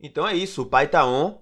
[0.00, 1.40] Então é isso, o pai tá on.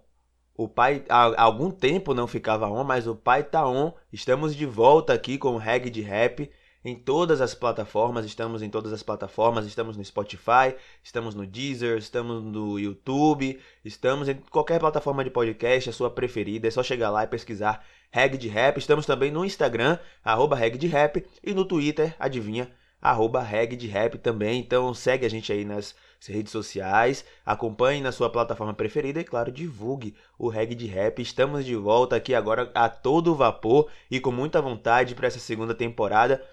[0.55, 3.93] O pai há algum tempo não ficava on, mas o pai tá on.
[4.13, 6.51] Estamos de volta aqui com o Reg de Rap
[6.85, 11.99] em todas as plataformas, estamos em todas as plataformas, estamos no Spotify, estamos no Deezer,
[11.99, 17.11] estamos no YouTube, estamos em qualquer plataforma de podcast, a sua preferida, é só chegar
[17.11, 18.79] lá e pesquisar Reg de Rap.
[18.79, 22.71] Estamos também no Instagram, arroba Reg de Rap, e no Twitter, adivinha,
[23.03, 24.61] arroba Reg de Rap também.
[24.61, 25.95] Então segue a gente aí nas
[26.27, 31.21] redes sociais, acompanhe na sua plataforma preferida e, claro, divulgue o Reg de Rap.
[31.23, 35.75] Estamos de volta aqui agora a todo vapor e com muita vontade para essa segunda
[35.75, 36.45] temporada.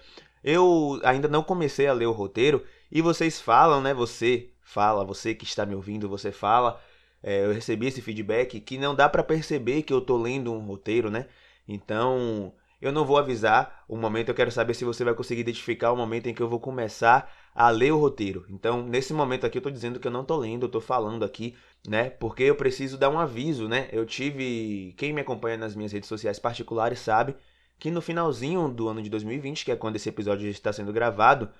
[0.44, 3.92] Eu ainda não comecei a ler o roteiro e vocês falam, né?
[3.92, 6.80] Você fala, você que está me ouvindo, você fala.
[7.22, 10.60] É, eu recebi esse feedback que não dá para perceber que eu tô lendo um
[10.60, 11.26] roteiro, né?
[11.66, 15.92] Então eu não vou avisar o momento, eu quero saber se você vai conseguir identificar
[15.92, 18.44] o momento em que eu vou começar a ler o roteiro.
[18.50, 21.24] Então, nesse momento aqui eu tô dizendo que eu não tô lendo, eu tô falando
[21.24, 21.56] aqui,
[21.88, 22.10] né?
[22.10, 23.88] Porque eu preciso dar um aviso, né?
[23.92, 27.34] Eu tive, quem me acompanha nas minhas redes sociais particulares sabe
[27.78, 31.50] que no finalzinho do ano de 2020, que é quando esse episódio está sendo gravado,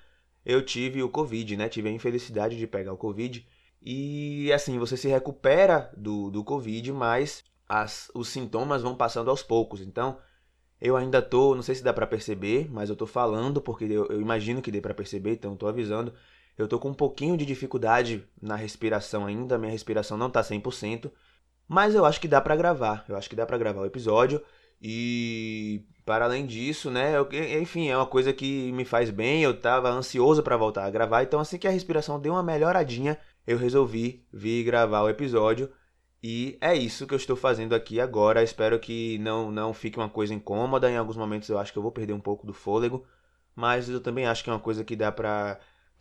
[0.45, 1.67] eu tive o Covid, né?
[1.67, 3.45] Tive a infelicidade de pegar o Covid.
[3.81, 9.43] E assim, você se recupera do, do Covid, mas as, os sintomas vão passando aos
[9.43, 9.81] poucos.
[9.81, 10.17] Então,
[10.79, 14.05] eu ainda tô, não sei se dá para perceber, mas eu tô falando porque eu,
[14.07, 16.13] eu imagino que dê para perceber, então tô avisando.
[16.57, 21.11] Eu tô com um pouquinho de dificuldade na respiração ainda, minha respiração não tá 100%,
[21.67, 23.05] mas eu acho que dá para gravar.
[23.07, 24.41] Eu acho que dá para gravar o episódio
[24.81, 27.27] e para além disso, né, eu,
[27.61, 31.23] enfim, é uma coisa que me faz bem, eu tava ansioso para voltar a gravar,
[31.23, 35.69] então assim que a respiração deu uma melhoradinha, eu resolvi vir gravar o episódio
[36.29, 38.43] e é isso que eu estou fazendo aqui agora.
[38.43, 40.91] Espero que não, não fique uma coisa incômoda.
[40.91, 43.05] Em alguns momentos eu acho que eu vou perder um pouco do fôlego.
[43.55, 45.57] Mas eu também acho que é uma coisa que dá pra,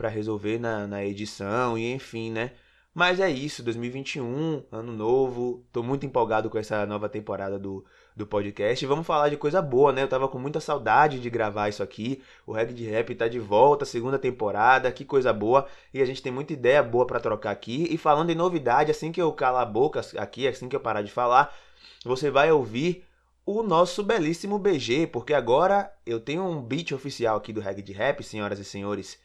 [0.09, 2.55] resolver na, na edição e enfim, né?
[2.93, 5.65] Mas é isso, 2021, ano novo.
[5.73, 7.85] Tô muito empolgado com essa nova temporada do,
[8.17, 8.85] do podcast.
[8.87, 10.03] Vamos falar de coisa boa, né?
[10.03, 12.23] Eu tava com muita saudade de gravar isso aqui.
[12.47, 15.67] O Reg de Rap tá de volta, segunda temporada, que coisa boa.
[15.93, 17.87] E a gente tem muita ideia boa para trocar aqui.
[17.91, 21.03] E falando em novidade, assim que eu calar a boca aqui, assim que eu parar
[21.03, 21.55] de falar,
[22.03, 23.05] você vai ouvir
[23.45, 27.93] o nosso belíssimo BG, porque agora eu tenho um beat oficial aqui do Reg de
[27.93, 29.19] Rap, senhoras e senhores.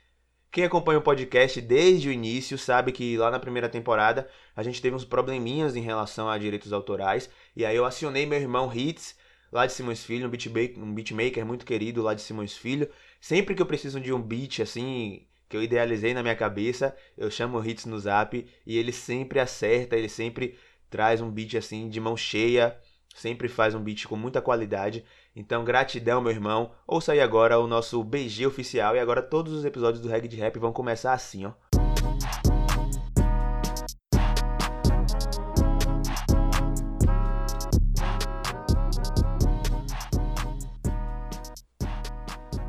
[0.51, 4.81] Quem acompanha o podcast desde o início sabe que lá na primeira temporada a gente
[4.81, 7.29] teve uns probleminhas em relação a direitos autorais.
[7.55, 9.15] E aí eu acionei meu irmão Hits,
[9.49, 12.89] lá de Simões Filho, um beatmaker, um beatmaker muito querido lá de Simões Filho.
[13.21, 17.31] Sempre que eu preciso de um beat assim, que eu idealizei na minha cabeça, eu
[17.31, 21.87] chamo o Hits no zap e ele sempre acerta, ele sempre traz um beat assim
[21.87, 22.77] de mão cheia,
[23.15, 25.05] sempre faz um beat com muita qualidade.
[25.33, 26.71] Então, gratidão, meu irmão.
[26.85, 28.95] Ouça aí agora o nosso BG oficial.
[28.95, 31.51] E agora todos os episódios do Reg de Rap vão começar assim, ó.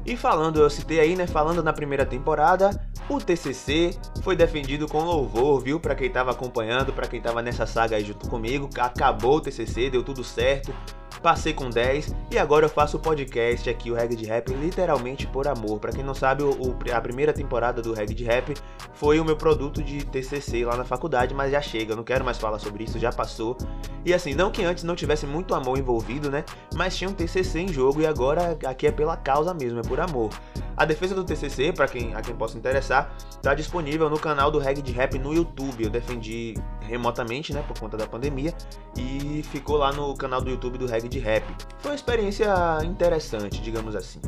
[0.05, 1.27] E falando, eu citei aí, né?
[1.27, 2.71] Falando na primeira temporada,
[3.09, 5.81] o TCC foi defendido com louvor, viu?
[5.81, 9.91] Para quem tava acompanhando, para quem tava nessa saga aí junto comigo, acabou o TCC,
[9.91, 10.73] deu tudo certo
[11.23, 15.27] passei com 10 e agora eu faço o podcast aqui, o Reg de Rap, literalmente
[15.27, 15.79] por amor.
[15.79, 18.55] Para quem não sabe, o, a primeira temporada do Reg de Rap
[18.95, 22.25] foi o meu produto de TCC lá na faculdade, mas já chega, eu não quero
[22.25, 23.57] mais falar sobre isso, já passou.
[24.05, 26.45] E assim, não que antes não tivesse muito amor envolvido, né?
[26.75, 30.01] Mas tinha um TCC em jogo e agora aqui é pela causa mesmo, é por
[30.01, 30.31] amor.
[30.77, 34.59] A defesa do TCC, para quem, a quem possa interessar, está disponível no canal do
[34.59, 35.85] Reg de Rap no YouTube.
[35.85, 38.55] Eu defendi remotamente, né, por conta da pandemia,
[38.97, 41.45] e ficou lá no canal do YouTube do Reg de Rap.
[41.79, 42.53] Foi uma experiência
[42.85, 44.21] interessante, digamos assim.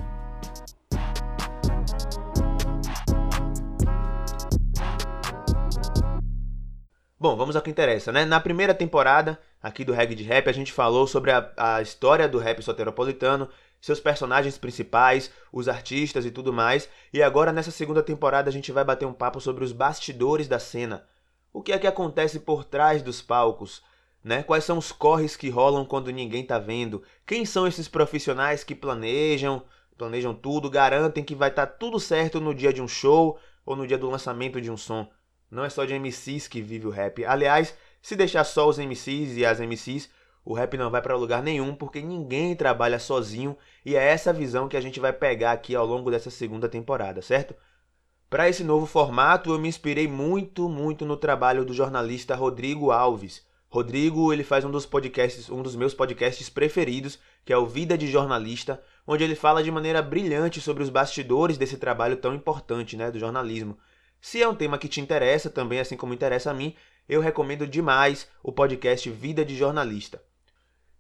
[7.25, 8.26] Bom, vamos ao que interessa, né?
[8.26, 12.28] Na primeira temporada aqui do Reg de Rap, a gente falou sobre a, a história
[12.28, 13.48] do rap soteropolitano,
[13.81, 16.86] seus personagens principais, os artistas e tudo mais.
[17.15, 20.59] E agora nessa segunda temporada a gente vai bater um papo sobre os bastidores da
[20.59, 21.06] cena.
[21.54, 23.81] O que é que acontece por trás dos palcos?
[24.24, 24.42] Né?
[24.42, 27.04] Quais são os corres que rolam quando ninguém tá vendo?
[27.24, 29.62] Quem são esses profissionais que planejam,
[29.97, 33.77] planejam tudo, garantem que vai estar tá tudo certo no dia de um show ou
[33.77, 35.09] no dia do lançamento de um som?
[35.48, 37.24] Não é só de MCs que vive o rap.
[37.24, 37.72] Aliás,
[38.03, 40.10] se deixar só os MCs e as MCs,
[40.45, 43.56] o rap não vai para lugar nenhum porque ninguém trabalha sozinho
[43.86, 47.22] e é essa visão que a gente vai pegar aqui ao longo dessa segunda temporada,
[47.22, 47.54] certo?
[48.34, 53.47] Para esse novo formato, eu me inspirei muito, muito no trabalho do jornalista Rodrigo Alves.
[53.69, 57.97] Rodrigo, ele faz um dos podcasts, um dos meus podcasts preferidos, que é o Vida
[57.97, 62.97] de Jornalista, onde ele fala de maneira brilhante sobre os bastidores desse trabalho tão importante,
[62.97, 63.78] né, do jornalismo.
[64.21, 66.75] Se é um tema que te interessa também, assim como interessa a mim,
[67.09, 70.21] eu recomendo demais o podcast Vida de Jornalista.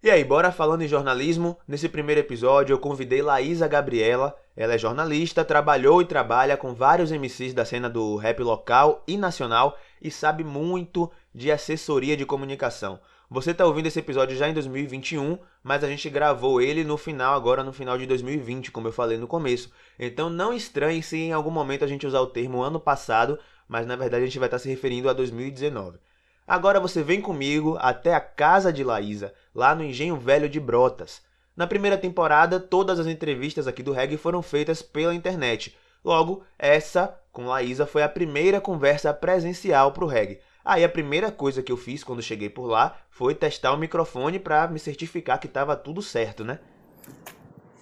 [0.04, 1.58] E aí, bora falando em jornalismo?
[1.66, 4.36] Nesse primeiro episódio eu convidei Laísa Gabriela.
[4.54, 9.16] Ela é jornalista, trabalhou e trabalha com vários MCs da cena do rap local e
[9.16, 13.00] nacional e sabe muito de assessoria de comunicação.
[13.30, 17.34] Você está ouvindo esse episódio já em 2021, mas a gente gravou ele no final,
[17.34, 19.72] agora no final de 2020, como eu falei no começo.
[19.98, 23.86] Então não estranhe se em algum momento a gente usar o termo ano passado, mas
[23.86, 25.98] na verdade a gente vai estar se referindo a 2019.
[26.46, 31.22] Agora você vem comigo até a casa de Laísa, lá no Engenho Velho de Brotas.
[31.56, 35.74] Na primeira temporada, todas as entrevistas aqui do Reg foram feitas pela internet.
[36.04, 40.38] Logo, essa com Laísa foi a primeira conversa presencial para o Reg.
[40.62, 44.38] Aí a primeira coisa que eu fiz quando cheguei por lá foi testar o microfone
[44.38, 46.58] para me certificar que estava tudo certo, né?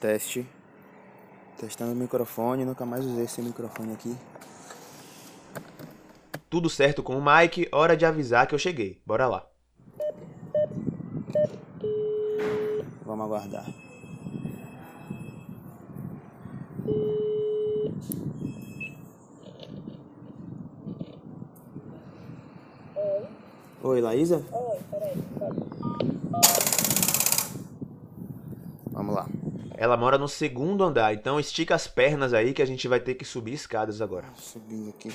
[0.01, 0.47] Teste.
[1.59, 4.17] Testando o microfone, nunca mais usei esse microfone aqui.
[6.53, 9.01] Tudo certo com o Mike, hora de avisar que eu cheguei.
[9.07, 9.49] Bora lá.
[13.07, 13.65] Vamos aguardar.
[22.97, 23.27] Oi.
[23.83, 24.45] Oi, Laísa?
[24.53, 25.15] Oi, peraí.
[28.91, 29.27] Vamos lá.
[29.75, 33.15] Ela mora no segundo andar, então estica as pernas aí que a gente vai ter
[33.15, 34.27] que subir escadas agora.
[34.35, 35.11] Subindo aqui.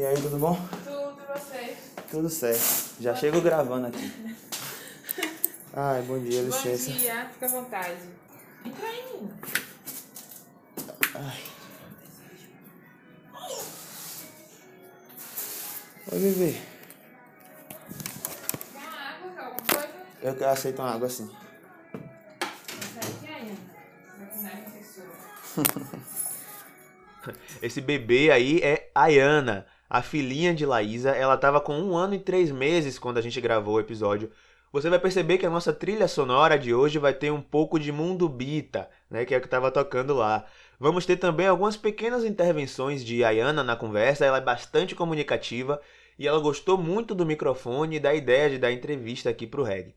[0.00, 0.56] E aí, tudo bom?
[0.82, 1.76] Tudo, você?
[2.10, 3.02] Tudo certo.
[3.02, 4.10] Já chego gravando aqui.
[5.76, 6.90] Ai, bom dia, licença.
[6.90, 8.00] Bom dia, fica à vontade.
[8.64, 9.38] Entra aí, menino.
[11.16, 11.42] Ai.
[16.12, 16.56] Oi, bebê.
[18.72, 19.88] Quer uma água, quer alguma coisa?
[20.22, 21.08] Eu quero aceitar uma água
[24.46, 26.00] é professora.
[27.60, 31.10] Esse bebê aí é Ayana, a filhinha de Laísa.
[31.10, 34.30] Ela tava com um ano e três meses quando a gente gravou o episódio.
[34.72, 37.90] Você vai perceber que a nossa trilha sonora de hoje vai ter um pouco de
[37.90, 40.46] Mundo Bita, né, que é o que estava tocando lá.
[40.78, 44.24] Vamos ter também algumas pequenas intervenções de Ayana na conversa.
[44.24, 45.80] Ela é bastante comunicativa
[46.16, 49.92] e ela gostou muito do microfone e da ideia de dar entrevista aqui pro Reg.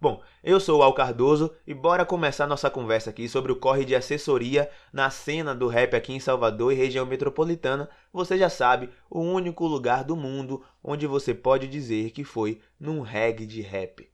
[0.00, 3.84] Bom, eu sou o Al Cardoso e bora começar nossa conversa aqui sobre o corre
[3.84, 7.90] de assessoria na cena do rap aqui em Salvador e região metropolitana.
[8.12, 13.00] Você já sabe, o único lugar do mundo onde você pode dizer que foi num
[13.00, 14.08] reggae de rap.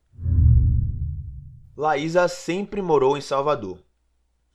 [1.77, 3.79] Laísa sempre morou em Salvador.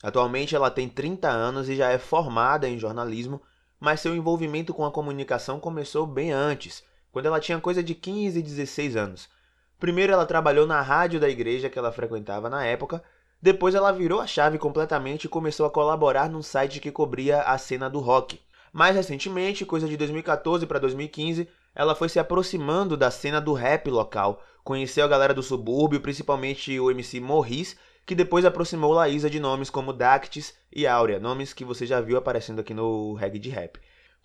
[0.02, 3.40] Atualmente ela tem 30 anos e já é formada em jornalismo,
[3.80, 8.40] mas seu envolvimento com a comunicação começou bem antes, quando ela tinha coisa de 15
[8.40, 9.39] e 16 anos.
[9.80, 13.02] Primeiro ela trabalhou na rádio da igreja que ela frequentava na época,
[13.42, 17.58] depois ela virou a chave completamente e começou a colaborar num site que cobria a
[17.58, 18.42] cena do rock.
[18.74, 23.90] Mais recentemente, coisa de 2014 para 2015, ela foi se aproximando da cena do rap
[23.90, 29.40] local, conheceu a galera do subúrbio, principalmente o MC Morris, que depois aproximou Laísa de
[29.40, 33.50] nomes como Dactis e Áurea, nomes que você já viu aparecendo aqui no reggae de
[33.50, 33.80] rap.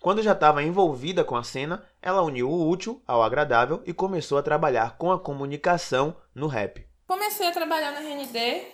[0.05, 4.37] Quando já estava envolvida com a cena, ela uniu o útil ao agradável e começou
[4.37, 6.87] a trabalhar com a comunicação no rap.
[7.07, 8.67] Comecei a trabalhar na RND.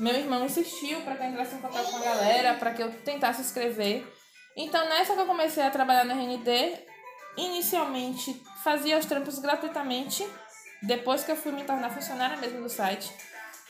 [0.00, 2.90] Meu irmão insistiu para que eu entrasse em contato com a galera, para que eu
[3.04, 4.04] tentasse escrever.
[4.56, 6.50] Então, nessa que eu comecei a trabalhar na RND,
[7.36, 10.28] inicialmente fazia os trampos gratuitamente.
[10.82, 13.08] Depois que eu fui me tornar funcionária mesmo do site,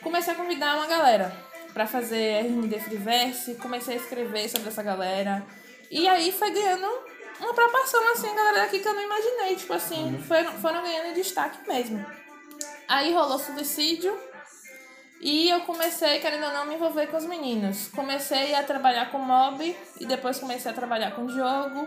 [0.03, 1.31] comecei a convidar uma galera
[1.75, 5.45] para fazer RND Freeverse, comecei a escrever sobre essa galera.
[5.93, 6.87] E aí foi ganhando
[7.39, 9.57] uma proporção, assim, a galera aqui que eu não imaginei.
[9.57, 12.05] Tipo assim, foram, foram ganhando destaque mesmo.
[12.89, 14.19] Aí rolou suicídio.
[15.21, 17.89] E eu comecei, querendo ou não, me envolver com os meninos.
[17.89, 21.87] Comecei a trabalhar com mob e depois comecei a trabalhar com Diogo.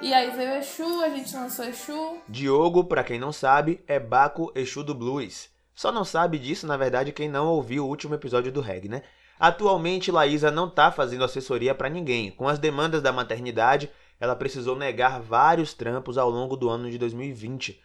[0.00, 2.18] E aí veio Exu, a gente lançou Exu.
[2.26, 5.50] Diogo, pra quem não sabe, é Baco Exu do Blues.
[5.74, 9.02] Só não sabe disso, na verdade, quem não ouviu o último episódio do Reg, né?
[9.38, 12.30] Atualmente, Laísa não está fazendo assessoria para ninguém.
[12.30, 16.98] Com as demandas da maternidade, ela precisou negar vários trampos ao longo do ano de
[16.98, 17.80] 2020.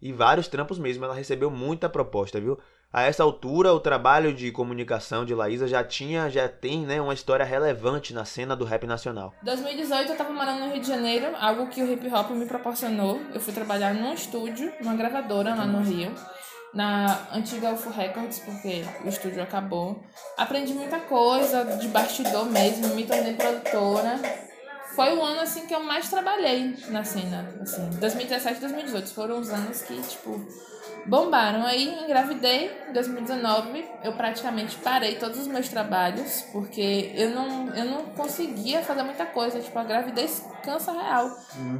[0.00, 2.58] E vários trampos mesmo, ela recebeu muita proposta, viu?
[2.92, 7.14] A essa altura, o trabalho de comunicação de Laísa já tinha, já tem, né, uma
[7.14, 9.32] história relevante na cena do rap nacional.
[9.42, 13.18] 2018 eu tava morando no Rio de Janeiro, algo que o hip hop me proporcionou.
[13.32, 16.14] Eu fui trabalhar num estúdio, numa gravadora lá no Rio
[16.74, 20.02] na antiga UFO Records, porque o estúdio acabou.
[20.36, 24.18] Aprendi muita coisa de bastidor mesmo, me tornei produtora.
[24.94, 29.40] Foi o ano assim que eu mais trabalhei na cena, assim, 2017 e 2018 foram
[29.40, 30.38] os anos que, tipo,
[31.06, 31.64] bombaram.
[31.64, 37.84] Aí engravidei em 2019, eu praticamente parei todos os meus trabalhos, porque eu não, eu
[37.86, 39.60] não conseguia fazer muita coisa.
[39.60, 41.30] Tipo, a gravidez cansa real.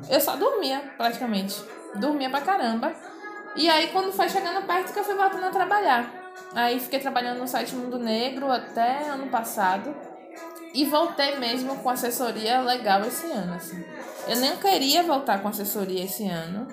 [0.08, 1.62] Eu só dormia, praticamente.
[1.96, 2.94] Dormia pra caramba.
[3.54, 6.23] E aí, quando foi chegando perto, que eu fui voltando a trabalhar.
[6.54, 9.94] Aí fiquei trabalhando no site Mundo Negro até ano passado.
[10.75, 13.85] E voltei mesmo com assessoria legal esse ano, assim.
[14.26, 16.66] Eu nem queria voltar com assessoria esse ano.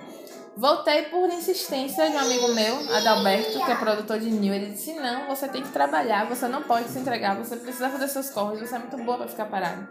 [0.56, 4.52] Voltei por insistência de um amigo meu, Adalberto, que é produtor de New.
[4.52, 8.08] Ele disse: Não, você tem que trabalhar, você não pode se entregar, você precisa fazer
[8.08, 9.88] seus corres, você é muito boa pra ficar parado.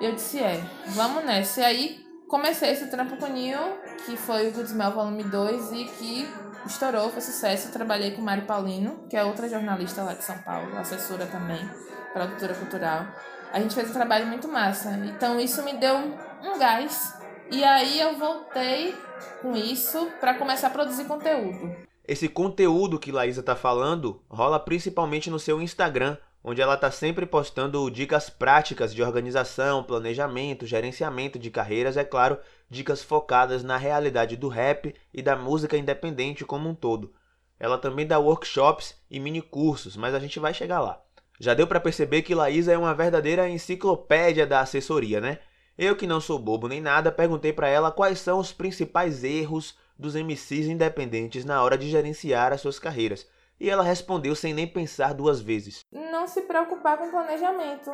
[0.00, 1.60] E eu disse: É, vamos nessa.
[1.60, 3.58] E aí comecei esse trampo com o New,
[4.04, 6.28] que foi o Good Volume 2 e que
[6.66, 7.68] estourou, foi sucesso.
[7.68, 11.68] Eu trabalhei com Mari Paulino, que é outra jornalista lá de São Paulo, assessora também,
[12.12, 13.06] produtora cultural.
[13.52, 14.90] A gente fez um trabalho muito massa.
[15.06, 17.14] Então isso me deu um gás.
[17.50, 18.94] E aí eu voltei
[19.40, 21.74] com isso para começar a produzir conteúdo.
[22.06, 26.16] Esse conteúdo que Laísa tá falando rola principalmente no seu Instagram,
[26.48, 32.38] onde ela tá sempre postando dicas práticas de organização, planejamento, gerenciamento de carreiras, é claro,
[32.70, 37.12] dicas focadas na realidade do rap e da música independente como um todo.
[37.58, 41.02] Ela também dá workshops e mini cursos, mas a gente vai chegar lá.
[41.40, 45.40] Já deu para perceber que Laísa é uma verdadeira enciclopédia da assessoria, né?
[45.76, 49.76] Eu que não sou bobo nem nada, perguntei para ela quais são os principais erros
[49.98, 53.26] dos MCs independentes na hora de gerenciar as suas carreiras.
[53.58, 55.80] E ela respondeu sem nem pensar duas vezes.
[55.92, 57.90] Não se preocupar com planejamento.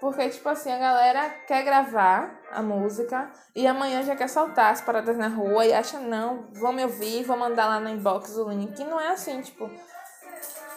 [0.00, 4.80] Porque, tipo assim, a galera quer gravar a música e amanhã já quer soltar as
[4.80, 8.48] paradas na rua e acha, não, vão me ouvir, vou mandar lá no inbox o
[8.48, 8.78] link.
[8.78, 9.68] E não é assim, tipo,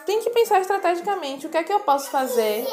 [0.06, 2.66] tem que pensar estrategicamente o que é que eu posso fazer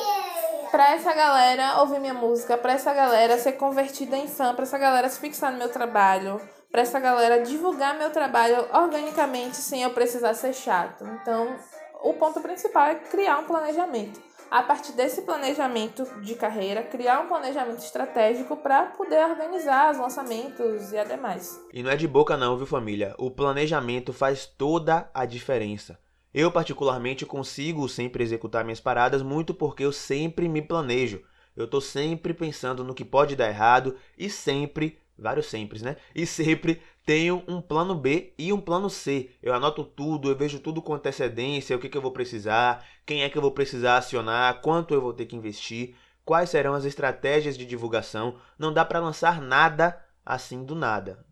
[0.71, 4.79] para essa galera ouvir minha música, para essa galera ser convertida em fã, para essa
[4.79, 9.91] galera se fixar no meu trabalho, para essa galera divulgar meu trabalho organicamente sem eu
[9.91, 11.05] precisar ser chato.
[11.21, 11.57] Então,
[12.03, 14.21] o ponto principal é criar um planejamento.
[14.51, 20.91] A partir desse planejamento de carreira, criar um planejamento estratégico para poder organizar os lançamentos
[20.91, 21.61] e ademais.
[21.71, 23.15] E não é de boca não, viu família?
[23.19, 25.99] O planejamento faz toda a diferença.
[26.33, 31.23] Eu, particularmente, consigo sempre executar minhas paradas muito porque eu sempre me planejo.
[31.55, 35.97] Eu tô sempre pensando no que pode dar errado e sempre, vários sempre, né?
[36.15, 39.31] E sempre tenho um plano B e um plano C.
[39.43, 43.23] Eu anoto tudo, eu vejo tudo com antecedência, o que, que eu vou precisar, quem
[43.23, 45.95] é que eu vou precisar acionar, quanto eu vou ter que investir,
[46.25, 48.37] quais serão as estratégias de divulgação.
[48.59, 51.25] Não dá para lançar nada assim do nada.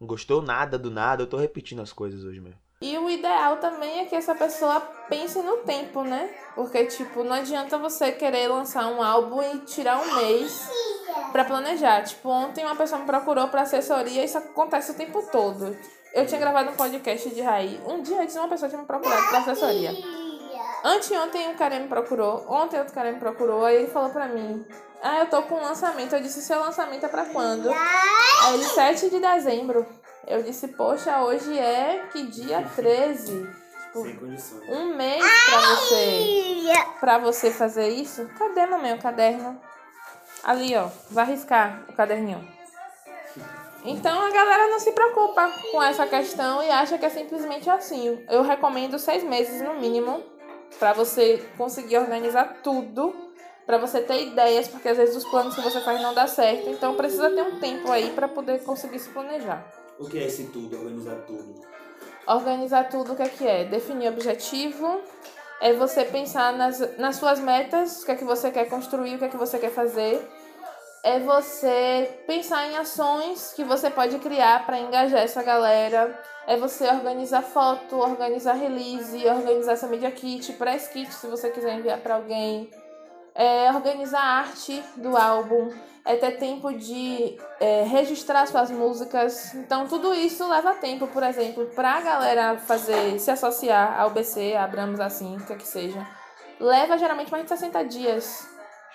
[0.00, 1.22] Gostou nada do nada?
[1.22, 2.63] Eu tô repetindo as coisas hoje mesmo.
[2.80, 6.28] E o ideal também é que essa pessoa pense no tempo, né?
[6.54, 10.68] Porque, tipo, não adianta você querer lançar um álbum e tirar um mês
[11.32, 12.02] para planejar.
[12.02, 15.76] Tipo, ontem uma pessoa me procurou para assessoria e isso acontece o tempo todo.
[16.12, 17.80] Eu tinha gravado um podcast de Raí.
[17.86, 19.92] Um dia antes uma pessoa tinha me procurado para assessoria.
[20.84, 24.64] Anteontem um cara me procurou, ontem outro cara me procurou, aí ele falou pra mim:
[25.02, 26.14] Ah, eu tô com um lançamento.
[26.14, 27.70] Eu disse: Seu lançamento é pra quando?
[28.42, 29.86] Aí ele, 7 de dezembro.
[30.26, 33.46] Eu disse, poxa, hoje é que dia 13.
[33.86, 34.58] Tipo, Sem condição.
[34.68, 38.28] um mês pra você, pra você fazer isso.
[38.38, 39.60] Cadê, mamãe, o caderno?
[40.42, 40.88] Ali, ó.
[41.10, 42.46] Vai riscar o caderninho.
[43.84, 48.24] Então a galera não se preocupa com essa questão e acha que é simplesmente assim.
[48.30, 50.22] Eu recomendo seis meses no mínimo
[50.78, 53.14] para você conseguir organizar tudo,
[53.66, 56.68] para você ter ideias, porque às vezes os planos que você faz não dá certo.
[56.70, 59.83] Então precisa ter um tempo aí para poder conseguir se planejar.
[59.98, 60.76] O que é esse tudo?
[60.76, 61.54] Organizar tudo?
[62.26, 63.64] Organizar tudo, o que é que é?
[63.64, 65.00] Definir objetivo,
[65.60, 69.18] é você pensar nas, nas suas metas, o que é que você quer construir, o
[69.18, 70.26] que é que você quer fazer.
[71.02, 76.18] É você pensar em ações que você pode criar para engajar essa galera.
[76.46, 81.78] É você organizar foto, organizar release, organizar essa media kit, press kit se você quiser
[81.78, 82.70] enviar para alguém.
[83.34, 85.70] É organizar a arte do álbum,
[86.04, 89.54] é ter tempo de é, registrar suas músicas.
[89.54, 94.54] Então, tudo isso leva tempo, por exemplo, para a galera fazer, se associar ao BC,
[94.54, 96.06] Abramos assim, o que é que seja.
[96.60, 98.46] Leva geralmente mais de 60 dias.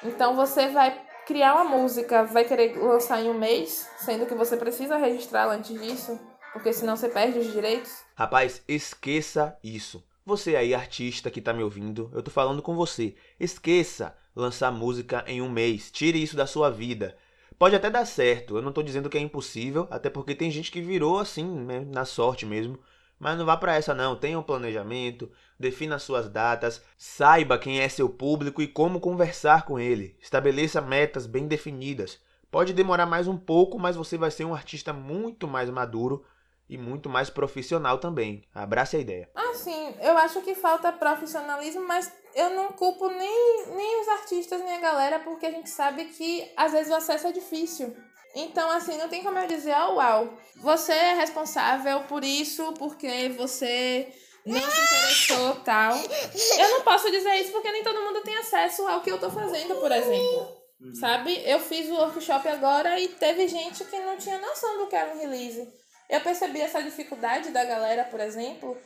[0.04, 4.56] Então, você vai criar uma música, vai querer lançar em um mês, sendo que você
[4.56, 6.20] precisa registrá-la antes disso,
[6.54, 7.92] porque senão você perde os direitos.
[8.16, 10.04] Rapaz, esqueça isso.
[10.26, 13.16] Você aí, artista que tá me ouvindo, eu tô falando com você.
[13.40, 15.92] Esqueça lançar música em um mês.
[15.92, 17.16] Tire isso da sua vida.
[17.58, 20.72] Pode até dar certo, eu não tô dizendo que é impossível, até porque tem gente
[20.72, 22.80] que virou assim, né, na sorte mesmo.
[23.20, 27.90] Mas não vá para essa não, tenha um planejamento, defina suas datas, saiba quem é
[27.90, 30.16] seu público e como conversar com ele.
[30.22, 32.18] Estabeleça metas bem definidas.
[32.50, 36.26] Pode demorar mais um pouco, mas você vai ser um artista muito mais maduro
[36.70, 38.44] e muito mais profissional também.
[38.56, 39.30] Abrace a ideia.
[39.36, 44.62] Ah, sim, eu acho que falta profissionalismo, mas eu não culpo nem, nem os artistas,
[44.62, 47.96] nem a galera, porque a gente sabe que às vezes o acesso é difícil.
[48.36, 53.30] Então, assim, não tem como eu dizer, oh, uau, você é responsável por isso, porque
[53.30, 54.08] você
[54.46, 55.96] não se interessou, tal.
[56.58, 59.30] Eu não posso dizer isso porque nem todo mundo tem acesso ao que eu tô
[59.30, 60.60] fazendo, por exemplo.
[61.00, 61.42] Sabe?
[61.46, 65.14] Eu fiz o workshop agora e teve gente que não tinha noção do que era
[65.14, 65.68] um release.
[66.10, 68.78] Eu percebi essa dificuldade da galera, por exemplo,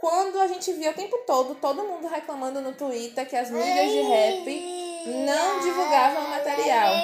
[0.00, 3.90] quando a gente via o tempo todo todo mundo reclamando no Twitter que as mídias
[3.90, 4.80] de rap
[5.26, 6.94] não divulgavam o material.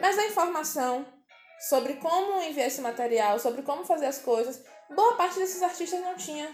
[0.00, 1.06] Mas a informação
[1.68, 6.16] sobre como enviar esse material, sobre como fazer as coisas, boa parte desses artistas não
[6.16, 6.50] tinha.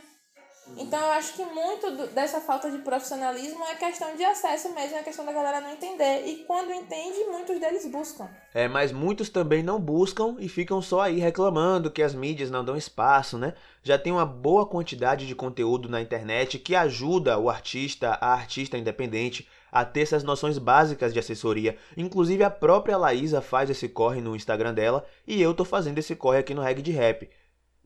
[0.76, 4.96] Então eu acho que muito do, dessa falta de profissionalismo é questão de acesso mesmo,
[4.96, 6.26] é questão da galera não entender.
[6.26, 8.28] E quando entende, muitos deles buscam.
[8.54, 12.64] É, mas muitos também não buscam e ficam só aí reclamando que as mídias não
[12.64, 13.54] dão espaço, né?
[13.82, 18.76] Já tem uma boa quantidade de conteúdo na internet que ajuda o artista, a artista
[18.76, 21.76] independente, a ter essas noções básicas de assessoria.
[21.96, 26.14] Inclusive a própria Laísa faz esse corre no Instagram dela e eu tô fazendo esse
[26.16, 27.28] corre aqui no Reg de Rap.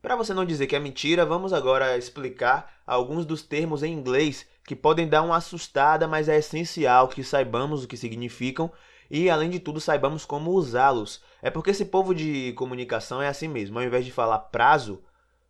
[0.02, 4.44] Para você não dizer que é mentira, vamos agora explicar alguns dos termos em inglês
[4.66, 8.68] que podem dar uma assustada, mas é essencial que saibamos o que significam
[9.09, 11.23] e, além de tudo, saibamos como usá-los.
[11.40, 13.78] É porque esse povo de comunicação é assim mesmo.
[13.78, 15.00] Ao invés de falar prazo,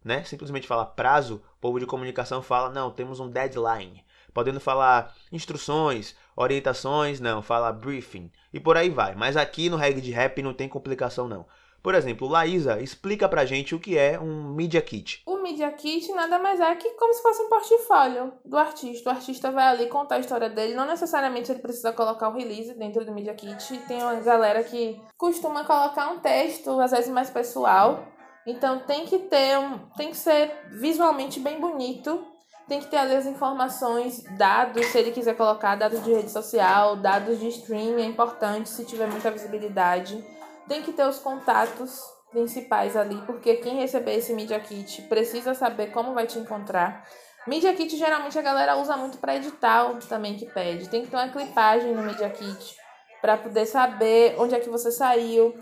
[0.05, 4.05] né, simplesmente falar prazo, o povo de comunicação fala: não, temos um deadline.
[4.35, 9.15] Podendo falar instruções, orientações, não, fala briefing e por aí vai.
[9.15, 11.47] Mas aqui no Reg de Rap não tem complicação não.
[11.83, 15.21] Por exemplo, Laísa, explica pra gente o que é um Media Kit.
[15.27, 19.11] O Media Kit nada mais é que como se fosse um portfólio do artista.
[19.11, 22.75] O artista vai ali contar a história dele, não necessariamente ele precisa colocar o release
[22.75, 23.79] dentro do Media Kit.
[23.89, 28.05] Tem uma galera que costuma colocar um texto, às vezes mais pessoal.
[28.47, 32.25] Então tem que ter um, tem que ser visualmente bem bonito.
[32.69, 36.95] Tem que ter ali as informações, dados, se ele quiser colocar dados de rede social,
[36.95, 40.25] dados de streaming, é importante se tiver muita visibilidade
[40.69, 42.01] tem que ter os contatos
[42.31, 47.07] principais ali, porque quem receber esse Media Kit precisa saber como vai te encontrar.
[47.47, 50.89] Media Kit geralmente a galera usa muito para edital também que pede.
[50.89, 52.77] Tem que ter uma clipagem no Media Kit
[53.21, 55.55] para poder saber onde é que você saiu,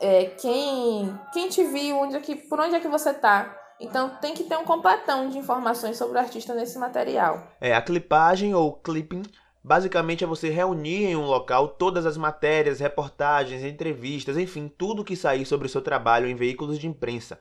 [0.00, 3.56] é, quem, quem te viu, onde é que, por onde é que você tá.
[3.80, 7.48] Então tem que ter um completão de informações sobre o artista nesse material.
[7.60, 9.22] É, a clipagem ou clipping
[9.66, 15.16] Basicamente é você reunir em um local todas as matérias, reportagens, entrevistas, enfim, tudo que
[15.16, 17.40] sair sobre o seu trabalho em veículos de imprensa.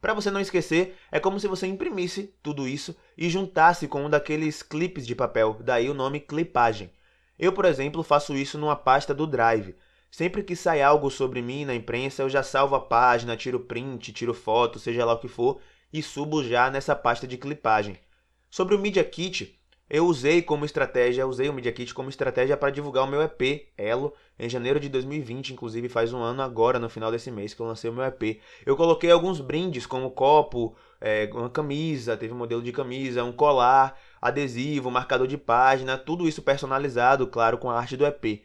[0.00, 4.10] Para você não esquecer, é como se você imprimisse tudo isso e juntasse com um
[4.10, 6.90] daqueles clipes de papel, daí o nome clipagem.
[7.38, 9.76] Eu, por exemplo, faço isso numa pasta do Drive.
[10.10, 14.12] Sempre que sai algo sobre mim na imprensa, eu já salvo a página, tiro print,
[14.12, 15.60] tiro foto, seja lá o que for,
[15.92, 17.96] e subo já nessa pasta de clipagem.
[18.50, 19.59] Sobre o Media Kit,
[19.90, 23.66] eu usei como estratégia, usei o Media Kit como estratégia para divulgar o meu EP,
[23.76, 27.60] Elo, em janeiro de 2020, inclusive faz um ano agora, no final desse mês, que
[27.60, 28.40] eu lancei o meu EP.
[28.64, 33.32] Eu coloquei alguns brindes, como copo, é, uma camisa, teve um modelo de camisa, um
[33.32, 38.44] colar, adesivo, marcador de página, tudo isso personalizado, claro, com a arte do EP.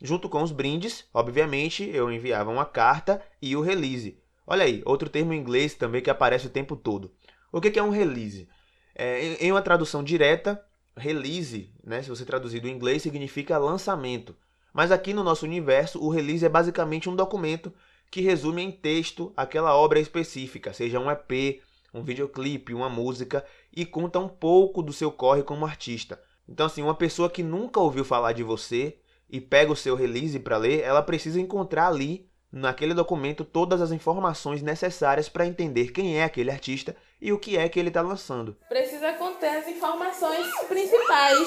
[0.00, 4.22] Junto com os brindes, obviamente, eu enviava uma carta e o release.
[4.46, 7.10] Olha aí, outro termo em inglês também que aparece o tempo todo.
[7.50, 8.48] O que é um release?
[8.94, 10.62] É, em uma tradução direta,
[10.96, 14.34] release, né, se você traduzir do inglês, significa lançamento.
[14.72, 17.72] Mas aqui no nosso universo, o release é basicamente um documento
[18.10, 23.84] que resume em texto aquela obra específica, seja um EP, um videoclipe, uma música, e
[23.84, 26.20] conta um pouco do seu corre como artista.
[26.48, 28.98] Então, assim, uma pessoa que nunca ouviu falar de você
[29.30, 33.90] e pega o seu release para ler, ela precisa encontrar ali naquele documento todas as
[33.90, 38.02] informações necessárias para entender quem é aquele artista e o que é que ele está
[38.02, 38.54] lançando.
[38.68, 41.38] Precisa conter as informações principais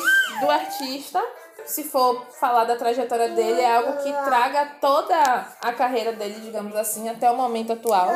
[0.42, 1.24] do artista.
[1.68, 5.16] Se for falar da trajetória dele, é algo que traga toda
[5.62, 8.10] a carreira dele, digamos assim, até o momento atual.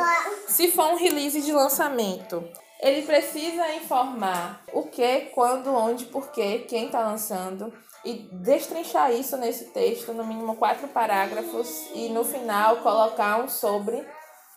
[0.48, 2.42] Se for um release de lançamento,
[2.80, 7.72] ele precisa informar o que, quando, onde, porquê, quem está lançando
[8.04, 14.04] e destrinchar isso nesse texto, no mínimo quatro parágrafos, e no final colocar um sobre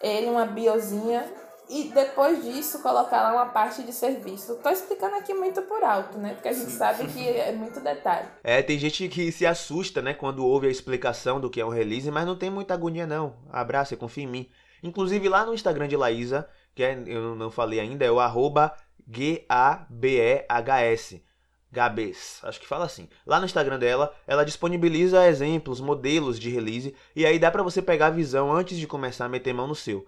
[0.02, 1.32] ele, uma biozinha,
[1.69, 4.54] e depois disso colocar lá uma parte de serviço.
[4.54, 6.34] Estou explicando aqui muito por alto, né?
[6.34, 8.28] Porque a gente sabe que é muito detalhe.
[8.43, 11.69] É, tem gente que se assusta, né, quando ouve a explicação do que é um
[11.69, 13.36] release, mas não tem muita agonia não.
[13.51, 14.49] Abraço e confia em mim.
[14.84, 18.73] Inclusive lá no Instagram de Laísa, que é, eu não falei ainda, é o arroba
[19.08, 19.95] G-A-B-E-H-S.
[21.71, 23.10] Gabes, acho que fala assim.
[23.25, 27.82] Lá no Instagram dela, ela disponibiliza exemplos, modelos de release e aí dá para você
[27.82, 30.08] pegar a visão antes de começar a meter mão no seu.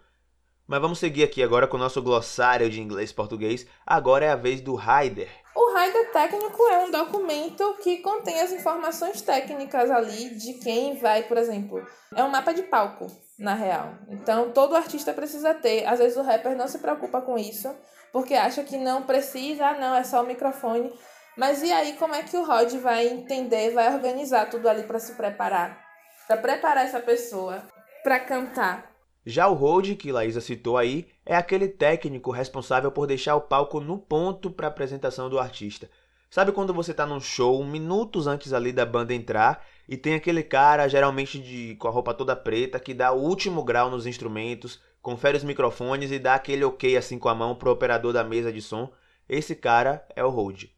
[0.68, 3.66] Mas vamos seguir aqui agora com o nosso glossário de inglês-português.
[3.86, 5.30] Agora é a vez do Rider.
[5.56, 11.24] O rider técnico é um documento que contém as informações técnicas ali de quem vai,
[11.24, 13.08] por exemplo, é um mapa de palco,
[13.40, 13.94] na real.
[14.10, 15.86] Então, todo artista precisa ter.
[15.88, 17.74] Às vezes o rapper não se preocupa com isso,
[18.12, 20.92] porque acha que não precisa, ah, não, é só o microfone.
[21.38, 25.00] Mas e aí, como é que o Rod vai entender, vai organizar tudo ali para
[25.00, 25.82] se preparar?
[26.28, 27.64] Para preparar essa pessoa
[28.04, 28.97] para cantar.
[29.30, 33.82] Já o hold, que Laísa citou aí, é aquele técnico responsável por deixar o palco
[33.82, 35.90] no ponto para a apresentação do artista.
[36.30, 40.42] Sabe quando você está num show, minutos antes ali da banda entrar, e tem aquele
[40.42, 44.80] cara, geralmente de, com a roupa toda preta, que dá o último grau nos instrumentos,
[45.02, 48.50] confere os microfones e dá aquele ok assim com a mão pro operador da mesa
[48.50, 48.90] de som?
[49.28, 50.70] Esse cara é o hold.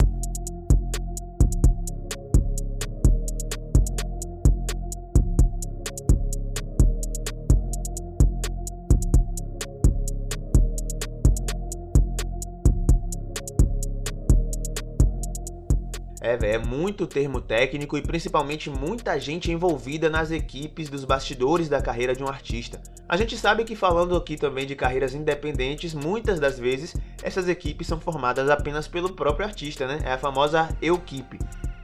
[16.30, 21.82] É, é muito termo técnico e principalmente muita gente envolvida nas equipes dos bastidores da
[21.82, 22.80] carreira de um artista.
[23.08, 27.88] A gente sabe que falando aqui também de carreiras independentes, muitas das vezes essas equipes
[27.88, 30.00] são formadas apenas pelo próprio artista, né?
[30.04, 31.40] É a famosa equipe.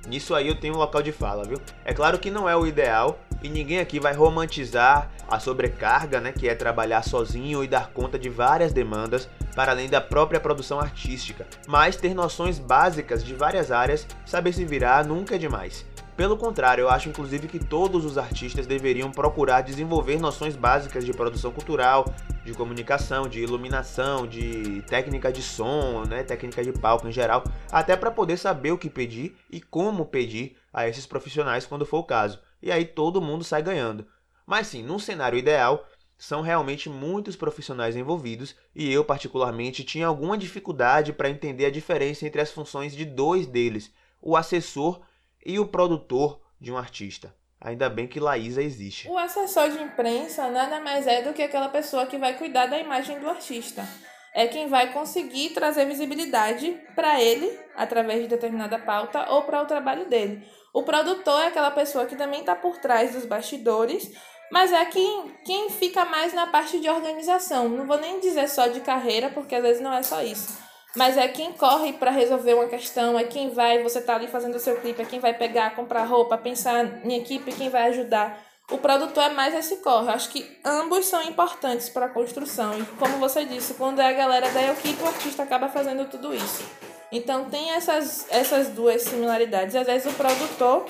[0.08, 1.60] Nisso aí eu tenho um local de fala, viu?
[1.84, 6.32] É claro que não é o ideal e ninguém aqui vai romantizar a sobrecarga, né,
[6.32, 10.80] que é trabalhar sozinho e dar conta de várias demandas para além da própria produção
[10.80, 15.86] artística, mas ter noções básicas de várias áreas, saber se virar nunca é demais.
[16.18, 21.14] Pelo contrário, eu acho inclusive que todos os artistas deveriam procurar desenvolver noções básicas de
[21.14, 22.06] produção cultural,
[22.44, 27.96] de comunicação, de iluminação, de técnica de som, né, técnica de palco em geral, até
[27.96, 32.04] para poder saber o que pedir e como pedir a esses profissionais quando for o
[32.04, 32.40] caso.
[32.62, 34.08] E aí todo mundo sai ganhando.
[34.46, 35.88] Mas sim, num cenário ideal,
[36.18, 42.26] são realmente muitos profissionais envolvidos e eu, particularmente, tinha alguma dificuldade para entender a diferença
[42.26, 43.92] entre as funções de dois deles,
[44.22, 45.02] o assessor
[45.46, 47.36] e o produtor de um artista.
[47.60, 49.08] Ainda bem que Laísa existe.
[49.10, 52.78] O assessor de imprensa nada mais é do que aquela pessoa que vai cuidar da
[52.78, 53.88] imagem do artista.
[54.34, 59.66] É quem vai conseguir trazer visibilidade para ele, através de determinada pauta, ou para o
[59.66, 60.46] trabalho dele.
[60.76, 64.12] O produtor é aquela pessoa que também está por trás dos bastidores,
[64.52, 67.70] mas é quem, quem fica mais na parte de organização.
[67.70, 70.58] Não vou nem dizer só de carreira, porque às vezes não é só isso.
[70.94, 74.56] Mas é quem corre para resolver uma questão, é quem vai, você tá ali fazendo
[74.56, 78.38] o seu clipe, é quem vai pegar, comprar roupa, pensar em equipe, quem vai ajudar.
[78.70, 80.12] O produtor é mais esse corre.
[80.12, 82.78] Acho que ambos são importantes para a construção.
[82.78, 86.36] E como você disse, quando é a galera da equipe, o artista acaba fazendo tudo
[86.36, 86.66] isso.
[87.12, 89.76] Então tem essas, essas duas similaridades.
[89.76, 90.86] Às vezes o produtor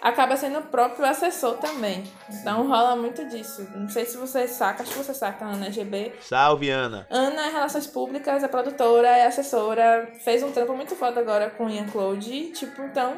[0.00, 2.04] acaba sendo o próprio assessor também.
[2.30, 3.68] Então rola muito disso.
[3.74, 6.14] Não sei se você saca, acho que você saca, Ana GB.
[6.20, 7.06] Salve, Ana!
[7.10, 11.68] Ana é Relações Públicas, é produtora, é assessora, fez um trampo muito foda agora com
[11.68, 12.52] Ian Cloud.
[12.52, 13.16] Tipo, então,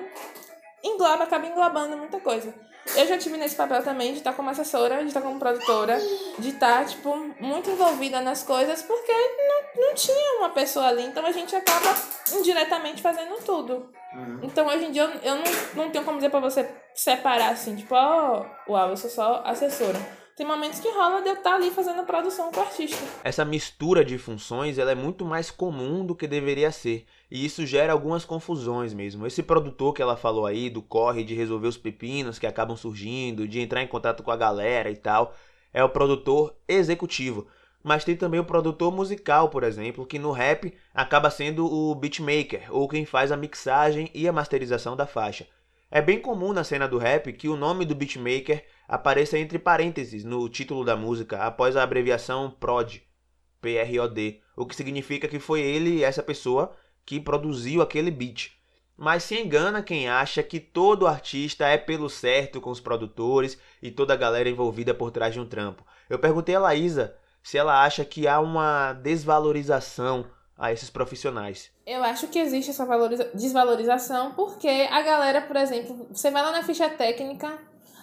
[0.83, 2.55] engloba, acaba englobando muita coisa.
[2.97, 6.01] Eu já tive nesse papel também de estar como assessora, de estar como produtora,
[6.39, 11.25] de estar, tipo, muito envolvida nas coisas, porque não, não tinha uma pessoa ali, então
[11.25, 11.95] a gente acaba
[12.33, 13.91] indiretamente fazendo tudo.
[14.15, 14.41] Uhum.
[14.43, 17.77] Então hoje em dia eu, eu não, não tenho como dizer pra você separar assim,
[17.77, 20.18] tipo, ó, oh, uau, eu sou só assessora.
[20.39, 23.05] Tem momentos que rola de eu estar ali fazendo produção com o artista.
[23.25, 27.07] Essa mistura de funções ela é muito mais comum do que deveria ser.
[27.29, 29.27] E isso gera algumas confusões mesmo.
[29.27, 33.49] Esse produtor que ela falou aí, do corre de resolver os pepinos que acabam surgindo,
[33.49, 35.35] de entrar em contato com a galera e tal,
[35.75, 37.49] é o produtor executivo
[37.81, 42.67] mas tem também o produtor musical, por exemplo, que no rap acaba sendo o beatmaker,
[42.71, 45.47] ou quem faz a mixagem e a masterização da faixa.
[45.91, 50.25] É bem comum na cena do rap que o nome do beatmaker apareça entre parênteses
[50.25, 53.03] no título da música, após a abreviação PROD,
[53.61, 56.75] P-R-O-D, o que significa que foi ele, essa pessoa,
[57.05, 58.53] que produziu aquele beat.
[58.97, 63.91] Mas se engana quem acha que todo artista é pelo certo com os produtores e
[63.91, 65.87] toda a galera envolvida por trás de um trampo.
[66.09, 71.71] Eu perguntei a Laísa se ela acha que há uma desvalorização a esses profissionais.
[71.87, 72.85] Eu acho que existe essa
[73.33, 77.57] desvalorização porque a galera, por exemplo, você vai lá na ficha técnica,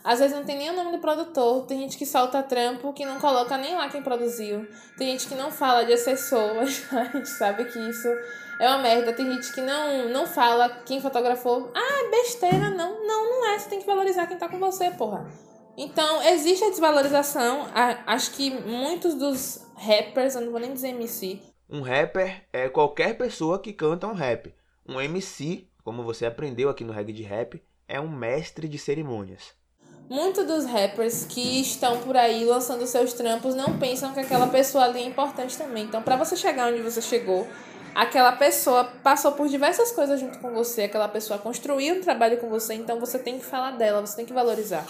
[0.06, 3.04] às vezes não tem nem o nome do produtor, tem gente que solta trampo que
[3.04, 6.62] não coloca nem lá quem produziu, tem gente que não fala de assessor,
[6.94, 8.08] a gente sabe que isso
[8.60, 11.72] é uma merda, tem gente que não, não fala quem fotografou.
[11.76, 15.28] Ah, besteira, não, não, não é, você tem que valorizar quem tá com você, porra.
[15.78, 17.68] Então, existe a desvalorização.
[18.08, 21.42] Acho que muitos dos rappers, eu não vou nem dizer MC.
[21.70, 24.54] Um rapper é qualquer pessoa que canta um rap.
[24.88, 29.54] Um MC, como você aprendeu aqui no Reggae de Rap, é um mestre de cerimônias.
[30.10, 34.84] Muitos dos rappers que estão por aí lançando seus trampos não pensam que aquela pessoa
[34.84, 35.86] ali é importante também.
[35.86, 37.48] Então, para você chegar onde você chegou,
[37.96, 42.50] aquela pessoa passou por diversas coisas junto com você, aquela pessoa construiu um trabalho com
[42.50, 44.86] você, então você tem que falar dela, você tem que valorizar.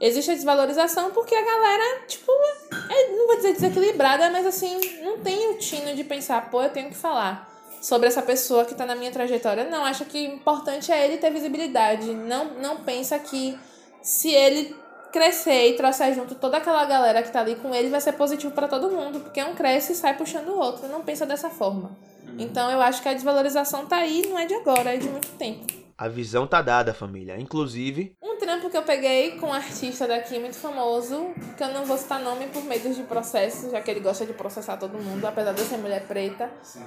[0.00, 2.30] Existe a desvalorização porque a galera, tipo,
[2.88, 6.70] é, não vou dizer desequilibrada, mas assim, não tem o tino de pensar, pô, eu
[6.70, 7.48] tenho que falar
[7.80, 9.64] sobre essa pessoa que tá na minha trajetória.
[9.64, 12.14] Não, acha que importante é ele ter visibilidade.
[12.14, 13.58] Não, não pensa que
[14.02, 14.74] se ele
[15.12, 18.52] crescer e trouxer junto toda aquela galera que tá ali com ele, vai ser positivo
[18.52, 20.88] para todo mundo, porque um cresce e sai puxando o outro.
[20.88, 21.96] Não pensa dessa forma.
[22.26, 22.36] Uhum.
[22.38, 25.28] Então eu acho que a desvalorização tá aí, não é de agora, é de muito
[25.36, 25.66] tempo.
[25.96, 27.38] A visão tá dada, família.
[27.38, 28.16] Inclusive.
[28.20, 31.96] Um trampo que eu peguei com um artista daqui muito famoso, que eu não vou
[31.96, 35.52] citar nome por medo de processo, já que ele gosta de processar todo mundo, apesar
[35.52, 36.50] de eu ser mulher preta.
[36.62, 36.82] Sim.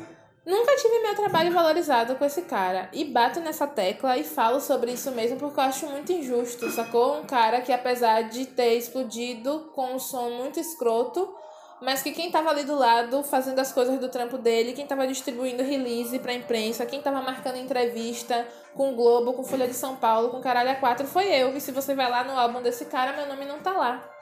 [0.45, 2.87] Nunca tive meu trabalho valorizado com esse cara.
[2.93, 7.19] E bato nessa tecla e falo sobre isso mesmo porque eu acho muito injusto, sacou?
[7.19, 11.35] Um cara que, apesar de ter explodido com um som muito escroto,
[11.81, 15.07] mas que quem tava ali do lado fazendo as coisas do trampo dele, quem tava
[15.07, 19.95] distribuindo release pra imprensa, quem tava marcando entrevista com o Globo, com Folha de São
[19.95, 21.57] Paulo, com Caralho A4, foi eu.
[21.57, 24.14] E se você vai lá no álbum desse cara, meu nome não tá lá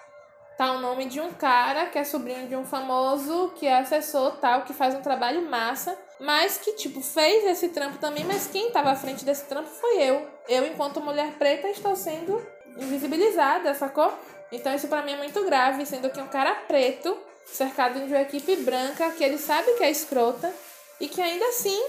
[0.57, 4.37] tá o nome de um cara que é sobrinho de um famoso, que é assessor
[4.37, 8.71] tal, que faz um trabalho massa, mas que, tipo, fez esse trampo também, mas quem
[8.71, 10.27] tava à frente desse trampo foi eu.
[10.47, 12.45] Eu, enquanto mulher preta, estou sendo
[12.77, 14.13] invisibilizada, sacou?
[14.51, 18.21] Então isso para mim é muito grave, sendo que um cara preto, cercado de uma
[18.21, 20.53] equipe branca, que ele sabe que é escrota,
[20.99, 21.81] e que ainda assim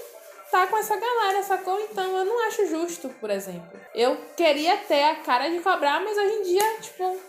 [0.50, 1.78] tá com essa galera, sacou?
[1.80, 3.78] Então eu não acho justo, por exemplo.
[3.94, 7.20] Eu queria ter a cara de cobrar, mas hoje em dia, tipo,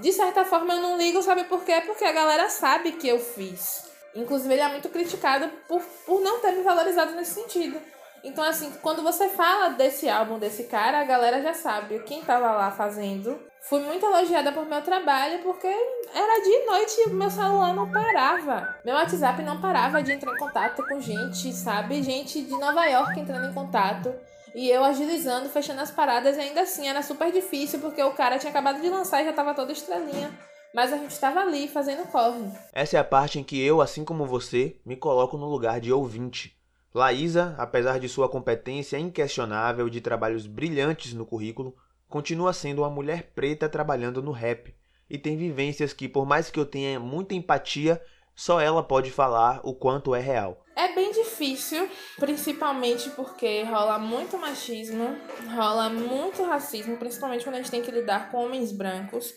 [0.00, 1.82] de certa forma eu não ligo, sabe por quê?
[1.86, 3.88] Porque a galera sabe que eu fiz.
[4.14, 7.80] Inclusive ele é muito criticado por, por não ter me valorizado nesse sentido.
[8.24, 12.50] Então, assim, quando você fala desse álbum, desse cara, a galera já sabe quem tava
[12.50, 13.38] lá fazendo.
[13.60, 18.76] Fui muito elogiada por meu trabalho, porque era de noite e meu celular não parava.
[18.84, 22.02] Meu WhatsApp não parava de entrar em contato com gente, sabe?
[22.02, 24.12] Gente de Nova York entrando em contato.
[24.54, 28.38] E eu agilizando, fechando as paradas, e ainda assim era super difícil, porque o cara
[28.38, 30.30] tinha acabado de lançar e já tava toda estrelinha.
[30.74, 32.44] Mas a gente estava ali fazendo corre.
[32.72, 35.92] Essa é a parte em que eu, assim como você, me coloco no lugar de
[35.92, 36.56] ouvinte.
[36.94, 41.74] Laísa, apesar de sua competência inquestionável de trabalhos brilhantes no currículo,
[42.08, 44.74] continua sendo uma mulher preta trabalhando no rap
[45.10, 48.00] e tem vivências que, por mais que eu tenha muita empatia,
[48.34, 50.64] só ela pode falar o quanto é real.
[50.78, 55.18] É bem difícil, principalmente porque rola muito machismo,
[55.52, 59.34] rola muito racismo, principalmente quando a gente tem que lidar com homens brancos.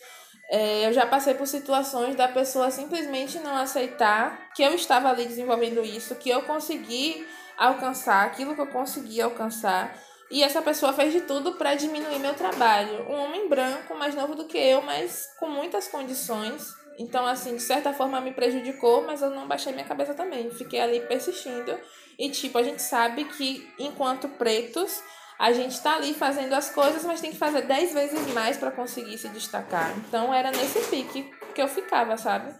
[0.51, 5.25] É, eu já passei por situações da pessoa simplesmente não aceitar que eu estava ali
[5.25, 7.25] desenvolvendo isso, que eu consegui
[7.57, 9.97] alcançar aquilo que eu consegui alcançar.
[10.29, 13.09] E essa pessoa fez de tudo para diminuir meu trabalho.
[13.09, 17.61] Um homem branco, mais novo do que eu, mas com muitas condições então, assim, de
[17.61, 20.51] certa forma me prejudicou, mas eu não baixei minha cabeça também.
[20.51, 21.77] Fiquei ali persistindo.
[22.17, 25.01] E, tipo, a gente sabe que enquanto pretos,
[25.39, 28.71] a gente tá ali fazendo as coisas, mas tem que fazer dez vezes mais para
[28.71, 29.91] conseguir se destacar.
[29.97, 32.53] Então, era nesse pique que eu ficava, sabe?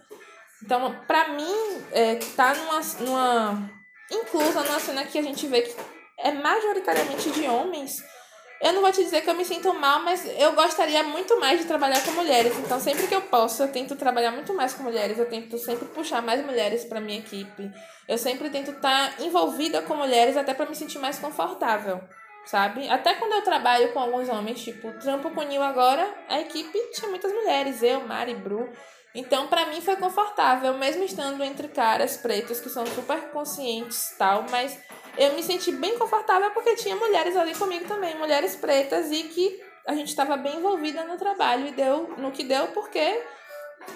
[0.64, 3.70] Então, pra mim, é, tá numa, numa.
[4.10, 5.76] inclusa numa cena que a gente vê que
[6.18, 8.02] é majoritariamente de homens
[8.62, 11.60] eu não vou te dizer que eu me sinto mal, mas eu gostaria muito mais
[11.60, 12.56] de trabalhar com mulheres.
[12.60, 15.18] Então, sempre que eu posso, eu tento trabalhar muito mais com mulheres.
[15.18, 17.68] Eu tento sempre puxar mais mulheres para minha equipe.
[18.06, 22.00] Eu sempre tento estar tá envolvida com mulheres até para me sentir mais confortável,
[22.46, 22.88] sabe?
[22.88, 26.78] Até quando eu trabalho com alguns homens, tipo, trampo com o Nil agora, a equipe
[26.92, 28.70] tinha muitas mulheres, eu, Mari, Bru.
[29.12, 34.46] Então, para mim foi confortável, mesmo estando entre caras pretos que são super conscientes tal,
[34.50, 34.78] mas
[35.16, 39.60] eu me senti bem confortável porque tinha mulheres ali comigo também, mulheres pretas, e que
[39.86, 43.22] a gente estava bem envolvida no trabalho e deu no que deu porque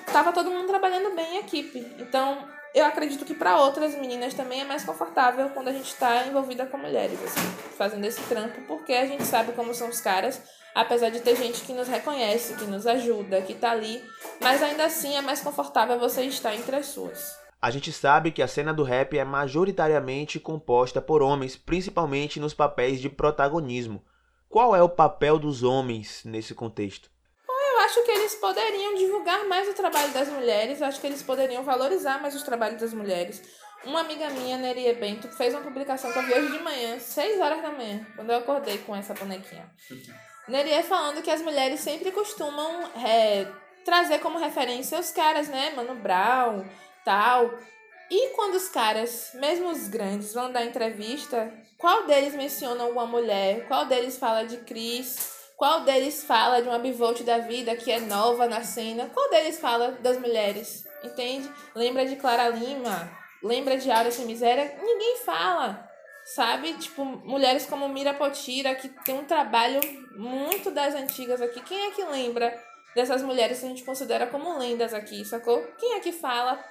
[0.07, 1.79] estava todo mundo trabalhando bem em equipe.
[1.99, 6.27] Então, eu acredito que para outras meninas também é mais confortável quando a gente está
[6.27, 7.41] envolvida com mulheres, assim,
[7.77, 10.43] fazendo esse trampo, porque a gente sabe como são os caras,
[10.75, 14.05] apesar de ter gente que nos reconhece, que nos ajuda, que tá ali,
[14.41, 17.46] mas ainda assim é mais confortável você estar entre as suas.
[17.67, 22.55] A gente sabe que a cena do rap é majoritariamente composta por homens, principalmente nos
[22.55, 24.05] papéis de protagonismo.
[24.49, 27.11] Qual é o papel dos homens nesse contexto?
[27.49, 31.65] Eu acho que eles poderiam divulgar mais o trabalho das mulheres, acho que eles poderiam
[31.65, 33.43] valorizar mais os trabalhos das mulheres.
[33.85, 37.41] Uma amiga minha, Neria Bento, fez uma publicação que eu vi hoje de manhã, 6
[37.41, 39.69] horas da manhã, quando eu acordei com essa bonequinha.
[40.47, 43.49] Neria falando que as mulheres sempre costumam é,
[43.85, 45.73] trazer como referência os caras, né?
[45.75, 46.65] Mano Brown,
[47.07, 47.57] tal.
[48.11, 53.67] E quando os caras, mesmo os grandes, vão dar entrevista, qual deles menciona uma mulher?
[53.69, 55.35] Qual deles fala de Cris?
[55.57, 59.11] Qual deles fala de uma bivolt da vida que é nova na cena?
[59.15, 60.85] Qual deles fala das mulheres?
[61.03, 61.51] Entende?
[61.75, 63.11] Lembra de Clara Lima?
[63.43, 64.77] Lembra de Aura Sem Miséria?
[64.83, 65.89] Ninguém fala.
[66.25, 66.75] Sabe?
[66.75, 69.81] Tipo, mulheres como Mira Potira, que tem um trabalho
[70.17, 71.63] muito das antigas aqui.
[71.63, 72.53] Quem é que lembra
[72.95, 75.63] dessas mulheres que a gente considera como lendas aqui, sacou?
[75.79, 76.63] Quem é que fala?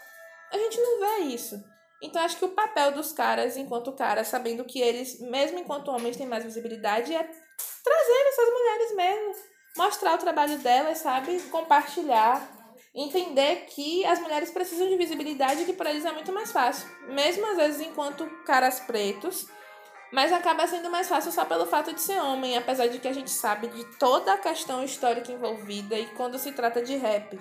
[0.51, 1.63] A gente não vê isso.
[2.01, 6.17] Então acho que o papel dos caras, enquanto caras, sabendo que eles, mesmo enquanto homens,
[6.17, 9.35] têm mais visibilidade, é trazer essas mulheres mesmo,
[9.77, 11.39] mostrar o trabalho delas, sabe?
[11.43, 12.47] Compartilhar,
[12.93, 16.87] entender que as mulheres precisam de visibilidade e que para eles é muito mais fácil,
[17.07, 19.47] mesmo às vezes enquanto caras pretos,
[20.11, 23.13] mas acaba sendo mais fácil só pelo fato de ser homem, apesar de que a
[23.13, 27.39] gente sabe de toda a questão histórica envolvida e quando se trata de rap,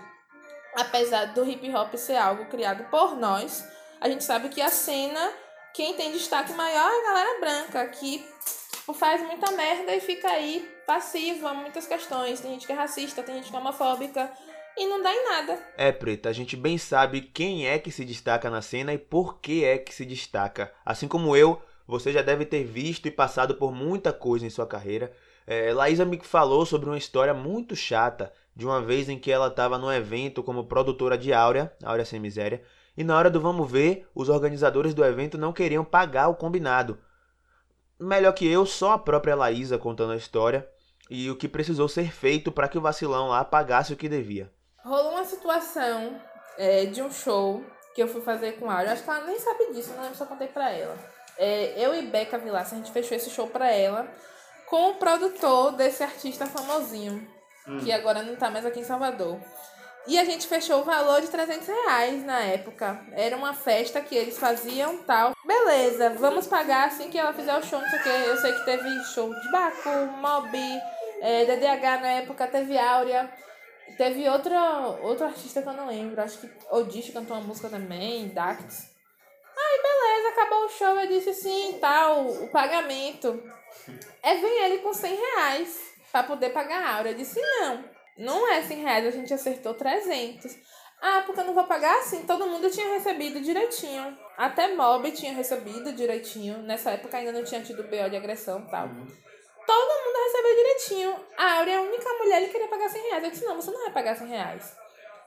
[0.77, 3.67] apesar do hip hop ser algo criado por nós,
[4.01, 5.33] a gente sabe que a cena,
[5.73, 8.19] quem tem destaque maior é a galera branca, que
[8.73, 12.41] tipo, faz muita merda e fica aí passiva a muitas questões.
[12.41, 14.31] Tem gente que é racista, tem gente que é homofóbica
[14.77, 15.59] e não dá em nada.
[15.77, 19.39] É, Preta, a gente bem sabe quem é que se destaca na cena e por
[19.41, 20.73] que é que se destaca.
[20.85, 24.67] Assim como eu, você já deve ter visto e passado por muita coisa em sua
[24.67, 25.13] carreira.
[25.47, 29.49] É, Laísa me falou sobre uma história muito chata de uma vez em que ela
[29.49, 32.63] estava num evento como produtora de Áurea, Áurea Sem Miséria,
[32.97, 36.99] e na hora do vamos ver, os organizadores do evento não queriam pagar o combinado.
[37.99, 40.69] Melhor que eu, só a própria Laísa contando a história
[41.11, 44.51] e o que precisou ser feito para que o vacilão lá pagasse o que devia.
[44.85, 46.21] Rolou uma situação
[46.57, 48.93] é, de um show que eu fui fazer com a Áurea.
[48.93, 50.97] Acho que ela nem sabe disso, não lembro se eu contei pra ela.
[51.37, 54.09] É, eu e Beca Vilaça, a gente fechou esse show pra ela
[54.67, 57.27] com o produtor desse artista famosinho,
[57.67, 57.79] hum.
[57.79, 59.41] que agora não tá mais aqui em Salvador.
[60.07, 63.01] E a gente fechou o valor de 300 reais na época.
[63.13, 65.33] Era uma festa que eles faziam tal.
[65.47, 68.09] Beleza, vamos pagar assim que ela fizer o show, não sei o que.
[68.09, 69.89] Eu sei que teve show de Baco,
[70.21, 70.59] Mob,
[71.23, 73.33] é, DDH na época, teve Áurea.
[73.97, 76.21] Teve outra, outro artista que eu não lembro.
[76.21, 78.94] Acho que Odish cantou uma música também, Dacts.
[79.65, 81.01] Aí beleza, acabou o show.
[81.01, 83.43] Eu disse assim, tal, o pagamento.
[84.23, 87.13] É, vem ele com 100 reais pra poder pagar a Áurea.
[87.13, 87.85] Eu disse, não.
[88.17, 90.57] Não é 100 reais, a gente acertou 300.
[91.01, 92.23] Ah, porque eu não vou pagar assim.
[92.23, 94.17] Todo mundo tinha recebido direitinho.
[94.39, 96.59] Até Mob tinha recebido direitinho.
[96.63, 98.87] Nessa época ainda não tinha tido BO de agressão e tal.
[98.87, 99.07] Uhum.
[99.67, 101.17] Todo mundo recebeu direitinho.
[101.37, 103.25] A Áurea é a única mulher que queria pagar 100 reais.
[103.25, 104.77] Eu disse, não, você não vai pagar 100 reais.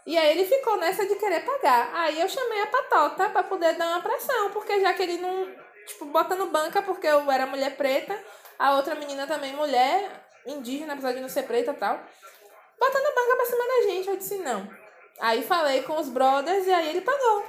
[0.07, 1.91] E aí ele ficou nessa de querer pagar.
[1.93, 4.49] Aí eu chamei a patota pra poder dar uma pressão.
[4.49, 5.53] Porque já que ele não,
[5.85, 8.17] tipo, botando banca porque eu era mulher preta.
[8.57, 10.09] A outra menina também mulher,
[10.45, 12.03] indígena, apesar de não ser preta e tal
[12.79, 14.09] botando a banca pra cima da gente.
[14.09, 14.67] Eu disse, não.
[15.19, 17.43] Aí falei com os brothers e aí ele pagou.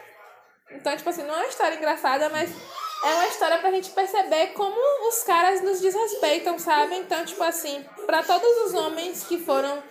[0.70, 2.50] Então, tipo assim, não é uma história engraçada, mas
[3.04, 4.76] é uma história pra gente perceber como
[5.08, 6.96] os caras nos desrespeitam, sabe?
[6.96, 9.82] Então, tipo assim, pra todos os homens que foram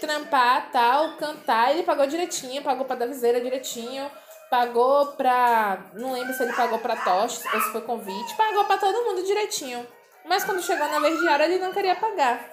[0.00, 4.10] trampar, tal, cantar, ele pagou direitinho, pagou pra Daviseira direitinho,
[4.50, 5.78] pagou pra.
[5.94, 9.24] Não lembro se ele pagou pra Tosh ou se foi convite, pagou pra todo mundo
[9.24, 9.86] direitinho.
[10.24, 12.48] Mas quando chegou na vez hora, ele não queria pagar.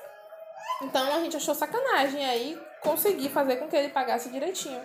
[0.81, 4.81] Então a gente achou sacanagem aí conseguir fazer com que ele pagasse direitinho.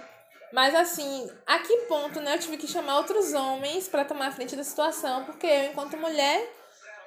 [0.52, 2.34] Mas assim, a que ponto, né?
[2.34, 6.48] Eu tive que chamar outros homens para tomar frente da situação, porque eu, enquanto mulher,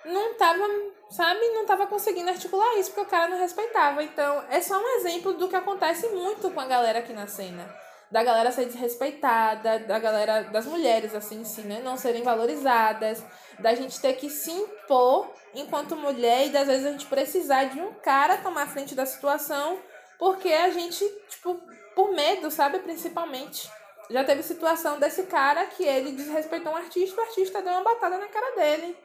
[0.04, 0.68] não tava,
[1.10, 4.04] sabe, não tava conseguindo articular isso, porque o cara não respeitava.
[4.04, 7.68] Então, é só um exemplo do que acontece muito com a galera aqui na cena.
[8.12, 11.82] Da galera ser desrespeitada, da galera, das mulheres, assim, sim, né?
[11.84, 13.24] Não serem valorizadas,
[13.60, 17.80] da gente ter que se impor enquanto mulher e das vezes a gente precisar de
[17.80, 19.78] um cara tomar frente da situação,
[20.18, 21.60] porque a gente, tipo,
[21.96, 23.70] por medo, sabe, principalmente.
[24.10, 28.18] Já teve situação desse cara que ele desrespeitou um artista, o artista deu uma batada
[28.18, 28.98] na cara dele.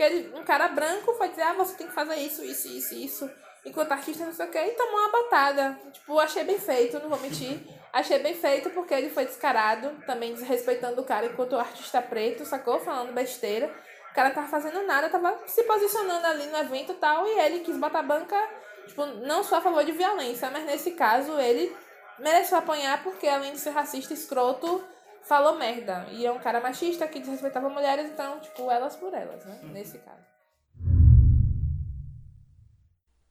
[0.00, 2.94] Que ele, um cara branco foi dizer, ah, você tem que fazer isso, isso, isso,
[2.94, 3.30] isso.
[3.66, 5.78] Enquanto artista não sei o que, e tomou uma batada.
[5.92, 7.60] Tipo, achei bem feito, não vou mentir.
[7.92, 12.80] Achei bem feito porque ele foi descarado, também desrespeitando o cara enquanto artista preto, sacou?
[12.80, 13.70] Falando besteira.
[14.10, 17.60] O cara tava fazendo nada, tava se posicionando ali no evento e tal, e ele
[17.60, 18.42] quis botar banca,
[18.86, 21.76] tipo, não só a favor de violência, mas nesse caso ele
[22.18, 24.82] mereceu apanhar porque além de ser racista, escroto,
[25.22, 26.06] falou merda.
[26.10, 29.60] E é um cara machista que desrespeitava mulheres, então, tipo, elas por elas, né?
[29.64, 30.30] Nesse caso.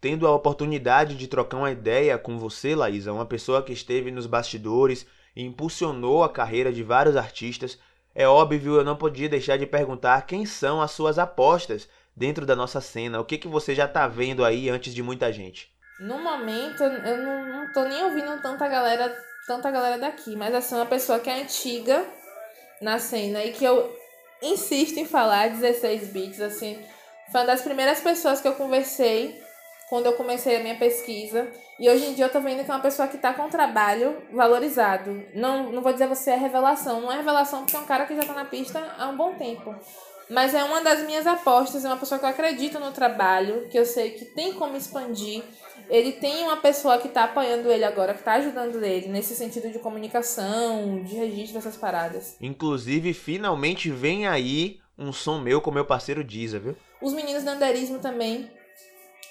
[0.02, 4.26] Tendo a oportunidade de trocar uma ideia com você, Laísa, uma pessoa que esteve nos
[4.26, 5.06] bastidores
[5.36, 7.78] e impulsionou a carreira de vários artistas,
[8.16, 12.56] é óbvio, eu não podia deixar de perguntar quem são as suas apostas dentro da
[12.56, 13.20] nossa cena.
[13.20, 15.72] O que, que você já tá vendo aí antes de muita gente?
[16.00, 19.14] No momento, eu não, não tô nem ouvindo tanta galera,
[19.48, 22.06] tanta galera daqui, mas assim, uma pessoa que é antiga
[22.82, 23.96] na cena e que eu
[24.42, 26.80] insisto em falar 16 bits, assim,
[27.32, 29.42] foi uma das primeiras pessoas que eu conversei
[29.90, 31.52] quando eu comecei a minha pesquisa.
[31.80, 34.22] E hoje em dia eu tô vendo que é uma pessoa que tá com trabalho
[34.32, 35.26] valorizado.
[35.34, 38.16] Não, não vou dizer você é revelação, não é revelação porque é um cara que
[38.16, 39.76] já tá na pista há um bom tempo.
[40.30, 43.80] Mas é uma das minhas apostas, é uma pessoa que eu acredito no trabalho, que
[43.80, 45.44] eu sei que tem como expandir.
[45.90, 49.72] Ele tem uma pessoa que está apoiando ele agora, que está ajudando ele nesse sentido
[49.72, 52.38] de comunicação, de registro dessas paradas.
[52.40, 56.76] Inclusive, finalmente vem aí um som meu com meu parceiro Diza, viu?
[57.02, 58.52] Os meninos do Anderismo também.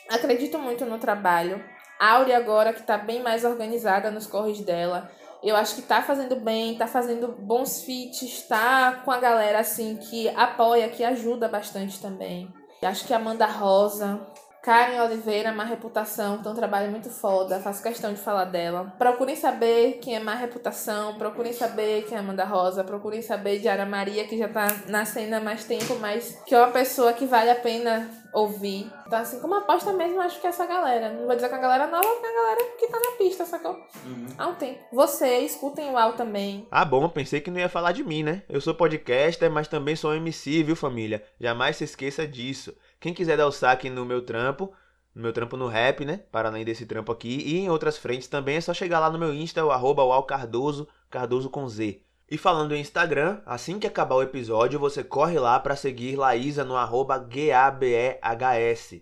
[0.09, 1.62] Acredito muito no trabalho.
[2.00, 5.11] Áurea agora, que está bem mais organizada nos corres dela
[5.42, 9.96] eu acho que tá fazendo bem, tá fazendo bons feats, tá com a galera assim
[9.96, 12.52] que apoia, que ajuda bastante também.
[12.82, 14.20] Acho que Amanda Rosa,
[14.62, 18.92] Karen Oliveira, Má Reputação, tem um trabalho muito foda, faço questão de falar dela.
[18.98, 23.68] Procurem saber quem é Má Reputação, procurem saber quem é Amanda Rosa, procurem saber de
[23.68, 27.12] Ara Maria, que já tá na cena há mais tempo, mas que é uma pessoa
[27.12, 28.90] que vale a pena ouvir.
[29.06, 31.12] Então, assim, como aposta mesmo, acho que é essa galera.
[31.12, 33.12] Não vou dizer que é a galera nova, porque é a galera que tá na
[33.12, 33.72] pista, sacou?
[34.04, 34.26] Uhum.
[34.36, 34.78] Há um tempo.
[34.92, 36.66] Você, escutem o Al também.
[36.70, 38.42] Ah, bom, pensei que não ia falar de mim, né?
[38.48, 41.22] Eu sou podcaster, mas também sou MC, viu, família?
[41.40, 42.74] Jamais se esqueça disso.
[43.01, 44.72] Quem quiser dar o saque no meu trampo,
[45.14, 46.18] no meu trampo no rap, né?
[46.32, 49.18] Para além desse trampo aqui, e em outras frentes também, é só chegar lá no
[49.18, 52.03] meu Insta, o arroba Cardoso, Cardoso com Z.
[52.30, 56.62] E falando em Instagram, assim que acabar o episódio, você corre lá para seguir Laísa
[56.64, 59.01] no arroba GABEHS.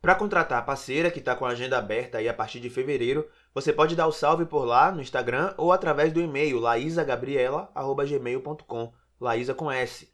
[0.00, 3.28] Para contratar a parceira que está com a agenda aberta aí a partir de fevereiro,
[3.52, 9.54] você pode dar o salve por lá no Instagram ou através do e-mail laisagabriela.gmail.com, Laísa
[9.54, 10.08] com S.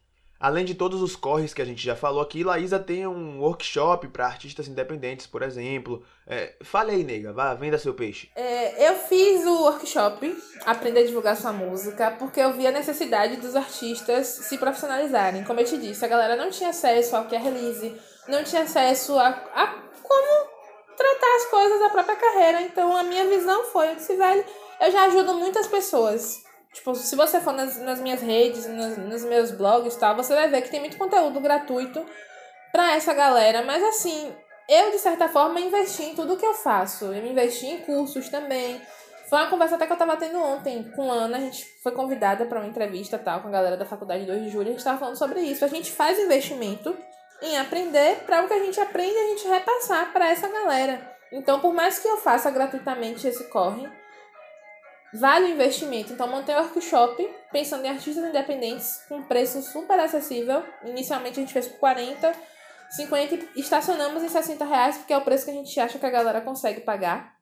[0.45, 4.09] Além de todos os corres que a gente já falou aqui, Laísa tem um workshop
[4.09, 6.05] para artistas independentes, por exemplo.
[6.26, 8.30] É, fale aí, nega, vá, venda seu peixe.
[8.36, 10.36] É, eu fiz o workshop
[10.66, 15.45] Aprender a Divulgar Sua Música porque eu vi a necessidade dos artistas se profissionalizarem.
[15.45, 18.64] Como eu te disse, a galera não tinha acesso ao que é release, não tinha
[18.64, 19.66] acesso a, a
[20.03, 20.51] como
[20.95, 22.61] tratar as coisas da própria carreira.
[22.61, 24.45] Então a minha visão foi, eu disse, velho,
[24.78, 26.43] eu já ajudo muitas pessoas
[26.75, 30.49] Tipo, se você for nas, nas minhas redes, nos, nos meus blogs tal, você vai
[30.49, 32.05] ver que tem muito conteúdo gratuito
[32.72, 33.62] pra essa galera.
[33.62, 34.35] Mas assim,
[34.68, 37.07] eu de certa forma investi em tudo que eu faço.
[37.07, 38.81] Eu investi em cursos também.
[39.31, 41.37] Foi uma conversa até que eu tava tendo ontem com a Ana.
[41.37, 44.51] A gente foi convidada para uma entrevista tal com a galera da faculdade 2 de
[44.51, 44.68] julho.
[44.68, 45.64] A gente tava falando sobre isso.
[45.64, 46.95] A gente faz investimento
[47.41, 51.14] em aprender para o que a gente aprende a gente repassar para essa galera.
[51.33, 53.89] Então, por mais que eu faça gratuitamente esse corre,
[55.15, 56.12] Vale o investimento.
[56.12, 60.65] Então, montei o workshop pensando em artistas independentes com preço super acessível.
[60.85, 62.33] Inicialmente a gente fez por 40,
[62.91, 66.07] 50 e estacionamos em 60 reais, porque é o preço que a gente acha que
[66.07, 67.33] a galera consegue pagar.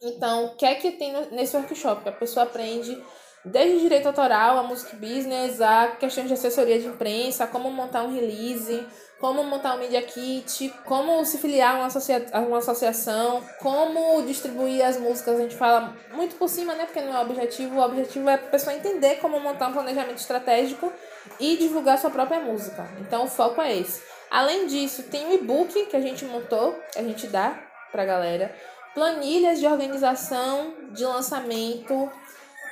[0.00, 2.08] Então, o que é que tem nesse workshop?
[2.08, 2.96] A pessoa aprende
[3.44, 8.14] desde direito autoral, a music business, a questão de assessoria de imprensa, como montar um
[8.14, 8.86] release,
[9.22, 14.84] como montar um media kit, como se filiar a uma, associa uma associação, como distribuir
[14.84, 15.38] as músicas.
[15.38, 16.86] A gente fala muito por cima, né?
[16.86, 17.76] Porque não é o objetivo.
[17.76, 20.92] O objetivo é a pessoa entender como montar um planejamento estratégico
[21.38, 22.84] e divulgar sua própria música.
[23.00, 24.02] Então o foco é esse.
[24.28, 27.56] Além disso, tem um e-book que a gente montou, que a gente dá
[27.92, 28.52] pra galera.
[28.92, 32.10] Planilhas de organização, de lançamento,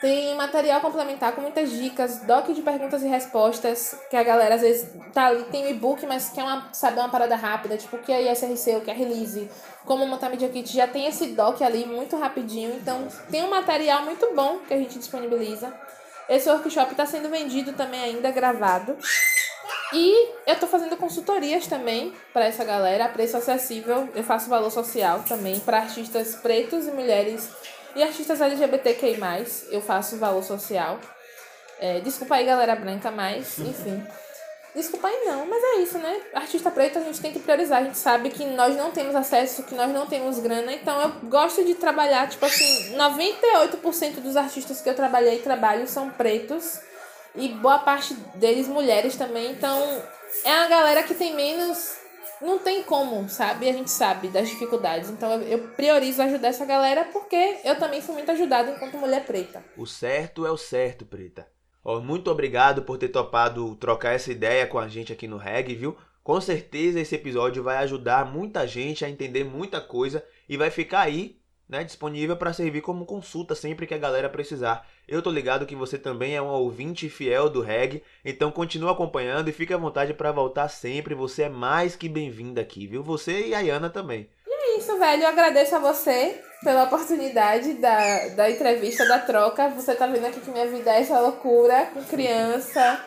[0.01, 4.63] tem material complementar com muitas dicas, doc de perguntas e respostas, que a galera às
[4.63, 8.11] vezes tá ali, tem e-book, mas quer uma, saber uma parada rápida, tipo o que
[8.11, 9.51] é ISRC, o que é release,
[9.85, 14.03] como montar Media Kit, já tem esse doc ali muito rapidinho, então tem um material
[14.05, 15.73] muito bom que a gente disponibiliza.
[16.29, 18.97] Esse workshop está sendo vendido também ainda, gravado.
[19.93, 24.09] E eu tô fazendo consultorias também para essa galera, a preço acessível.
[24.15, 27.51] Eu faço valor social também para artistas pretos e mulheres
[27.95, 29.19] e artistas LGBTQI+,
[29.71, 30.99] eu faço valor social.
[31.79, 34.07] É, desculpa aí, galera branca, mas, enfim.
[34.75, 36.21] Desculpa aí não, mas é isso, né?
[36.33, 37.81] Artista preto a gente tem que priorizar.
[37.81, 40.73] A gente sabe que nós não temos acesso, que nós não temos grana.
[40.73, 45.89] Então eu gosto de trabalhar, tipo assim, 98% dos artistas que eu trabalhei e trabalho
[45.89, 46.79] são pretos.
[47.35, 49.51] E boa parte deles mulheres também.
[49.51, 50.03] Então
[50.45, 52.00] é a galera que tem menos
[52.41, 53.69] não tem como, sabe?
[53.69, 55.11] A gente sabe das dificuldades.
[55.11, 59.65] Então eu, priorizo ajudar essa galera porque eu também fui muito ajudada enquanto mulher preta.
[59.77, 61.47] O certo é o certo, preta.
[61.85, 65.75] Ó, muito obrigado por ter topado trocar essa ideia com a gente aqui no Reg,
[65.75, 65.97] viu?
[66.23, 71.01] Com certeza esse episódio vai ajudar muita gente a entender muita coisa e vai ficar
[71.01, 71.40] aí
[71.71, 74.85] né, disponível para servir como consulta sempre que a galera precisar.
[75.07, 79.49] Eu tô ligado que você também é um ouvinte fiel do reggae, então continua acompanhando
[79.49, 81.15] e fique à vontade para voltar sempre.
[81.15, 83.05] Você é mais que bem-vinda aqui, viu?
[83.05, 84.29] Você e a Ayana também.
[84.45, 85.23] E é isso, velho.
[85.23, 89.69] Eu agradeço a você pela oportunidade da, da entrevista, da troca.
[89.69, 93.01] Você tá vendo aqui que minha vida é essa loucura, com criança,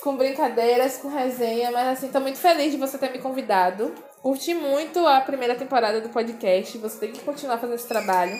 [0.00, 3.94] com brincadeiras, com resenha, mas assim, tô muito feliz de você ter me convidado.
[4.22, 6.76] Curti muito a primeira temporada do podcast.
[6.78, 8.36] Você tem que continuar fazendo esse trabalho.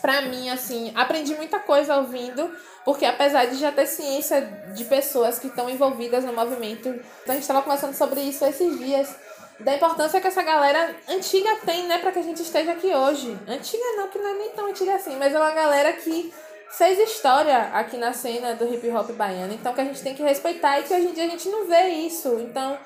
[0.00, 2.50] Pra mim, assim, aprendi muita coisa ouvindo,
[2.84, 4.40] porque apesar de já ter ciência
[4.74, 8.78] de pessoas que estão envolvidas no movimento, então a gente estava conversando sobre isso esses
[8.78, 9.14] dias
[9.58, 13.36] da importância que essa galera antiga tem, né, para que a gente esteja aqui hoje.
[13.48, 16.32] Antiga não, que não é nem tão antiga assim, mas é uma galera que
[16.70, 20.22] fez história aqui na cena do hip hop baiano, então que a gente tem que
[20.22, 22.38] respeitar e que hoje em dia a gente não vê isso.
[22.40, 22.78] Então,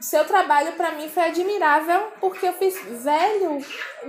[0.00, 3.64] seu trabalho para mim foi admirável, porque eu fiz, velho,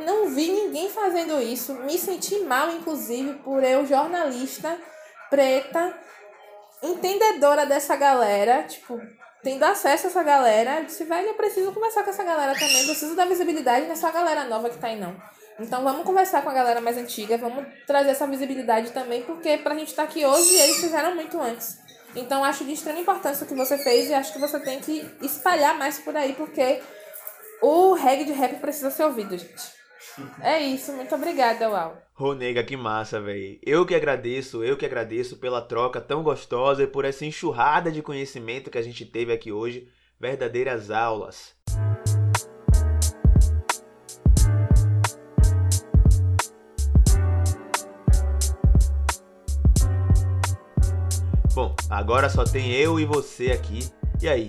[0.05, 1.73] não vi ninguém fazendo isso.
[1.75, 4.77] Me senti mal, inclusive, por eu, jornalista
[5.29, 5.93] preta,
[6.81, 8.99] entendedora dessa galera, tipo,
[9.43, 12.85] tendo acesso a essa galera, eu disse, velho, eu preciso conversar com essa galera também,
[12.85, 15.15] preciso dar visibilidade nessa galera nova que tá aí, não.
[15.59, 19.75] Então vamos conversar com a galera mais antiga, vamos trazer essa visibilidade também, porque pra
[19.75, 21.86] gente estar tá aqui hoje, eles fizeram muito antes.
[22.17, 25.09] Então acho de extrema importância o que você fez e acho que você tem que
[25.21, 26.81] espalhar mais por aí, porque
[27.61, 29.77] o reggae de rap precisa ser ouvido, gente.
[30.41, 31.95] É isso, muito obrigada, Uau.
[32.13, 33.59] Ronega, que massa, velho.
[33.63, 38.01] Eu que agradeço, eu que agradeço pela troca tão gostosa e por essa enxurrada de
[38.01, 39.87] conhecimento que a gente teve aqui hoje.
[40.19, 41.55] Verdadeiras aulas.
[51.57, 53.79] Bom, agora só tem eu e você aqui.
[54.21, 54.45] E aí,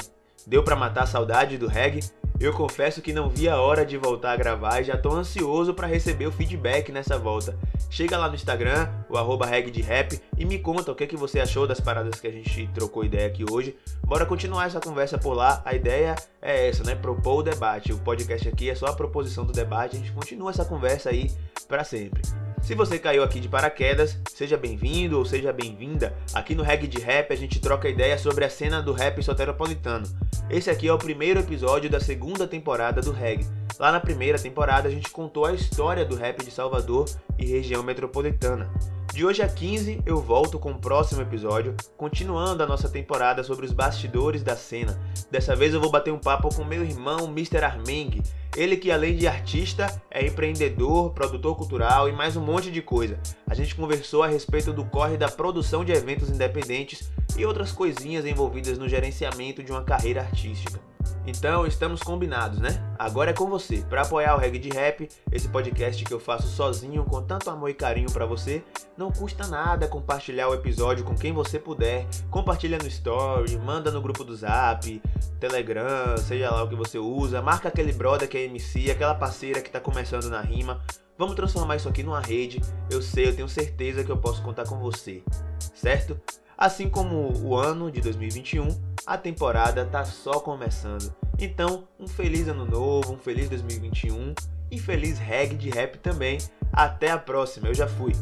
[0.47, 2.05] deu para matar a saudade do reggae?
[2.39, 5.73] Eu confesso que não vi a hora de voltar a gravar e já tô ansioso
[5.73, 7.59] para receber o feedback nessa volta.
[7.89, 11.41] Chega lá no Instagram, o arroba de rap, e me conta o que, que você
[11.41, 13.75] achou das paradas que a gente trocou ideia aqui hoje.
[14.05, 15.63] Bora continuar essa conversa por lá.
[15.65, 16.95] A ideia é essa, né?
[16.95, 17.91] Propor o debate.
[17.91, 19.97] O podcast aqui é só a proposição do debate.
[19.97, 21.33] A gente continua essa conversa aí
[21.67, 22.21] para sempre.
[22.63, 26.15] Se você caiu aqui de paraquedas, seja bem-vindo ou seja bem-vinda.
[26.35, 30.07] Aqui no Reg de Rap a gente troca ideia sobre a cena do rap soteropolitano.
[30.51, 33.47] Esse aqui é o primeiro episódio da segunda temporada do Reg.
[33.79, 37.83] Lá na primeira temporada a gente contou a história do rap de Salvador e região
[37.83, 38.69] metropolitana.
[39.13, 43.67] De hoje a 15 eu volto com o próximo episódio, continuando a nossa temporada sobre
[43.67, 45.01] os bastidores da cena.
[45.31, 47.65] Dessa vez eu vou bater um papo com meu irmão Mr.
[47.65, 48.23] Armeng,
[48.57, 53.19] ele que além de artista, é empreendedor, produtor cultural e mais um monte de coisa.
[53.49, 58.27] A gente conversou a respeito do corre da produção de eventos independentes e outras coisinhas
[58.27, 60.79] envolvidas no gerenciamento de uma carreira artística.
[61.27, 62.83] Então, estamos combinados, né?
[62.99, 63.85] Agora é com você.
[63.89, 67.69] Para apoiar o Reggae de Rap, esse podcast que eu faço sozinho com tanto amor
[67.69, 68.63] e carinho para você,
[68.97, 72.07] não custa nada compartilhar o episódio com quem você puder.
[72.31, 75.03] Compartilha no story, manda no grupo do Zap,
[75.39, 77.43] Telegram, seja lá o que você usa.
[77.43, 80.83] Marca aquele brother que é MC, aquela parceira que tá começando na rima.
[81.19, 82.61] Vamos transformar isso aqui numa rede.
[82.89, 85.21] Eu sei, eu tenho certeza que eu posso contar com você.
[85.75, 86.19] Certo?
[86.57, 88.69] Assim como o ano de 2021,
[89.05, 91.13] a temporada tá só começando.
[91.37, 94.33] Então, um feliz ano novo, um feliz 2021
[94.71, 96.39] e feliz reggae de rap também.
[96.73, 98.13] Até a próxima, eu já fui.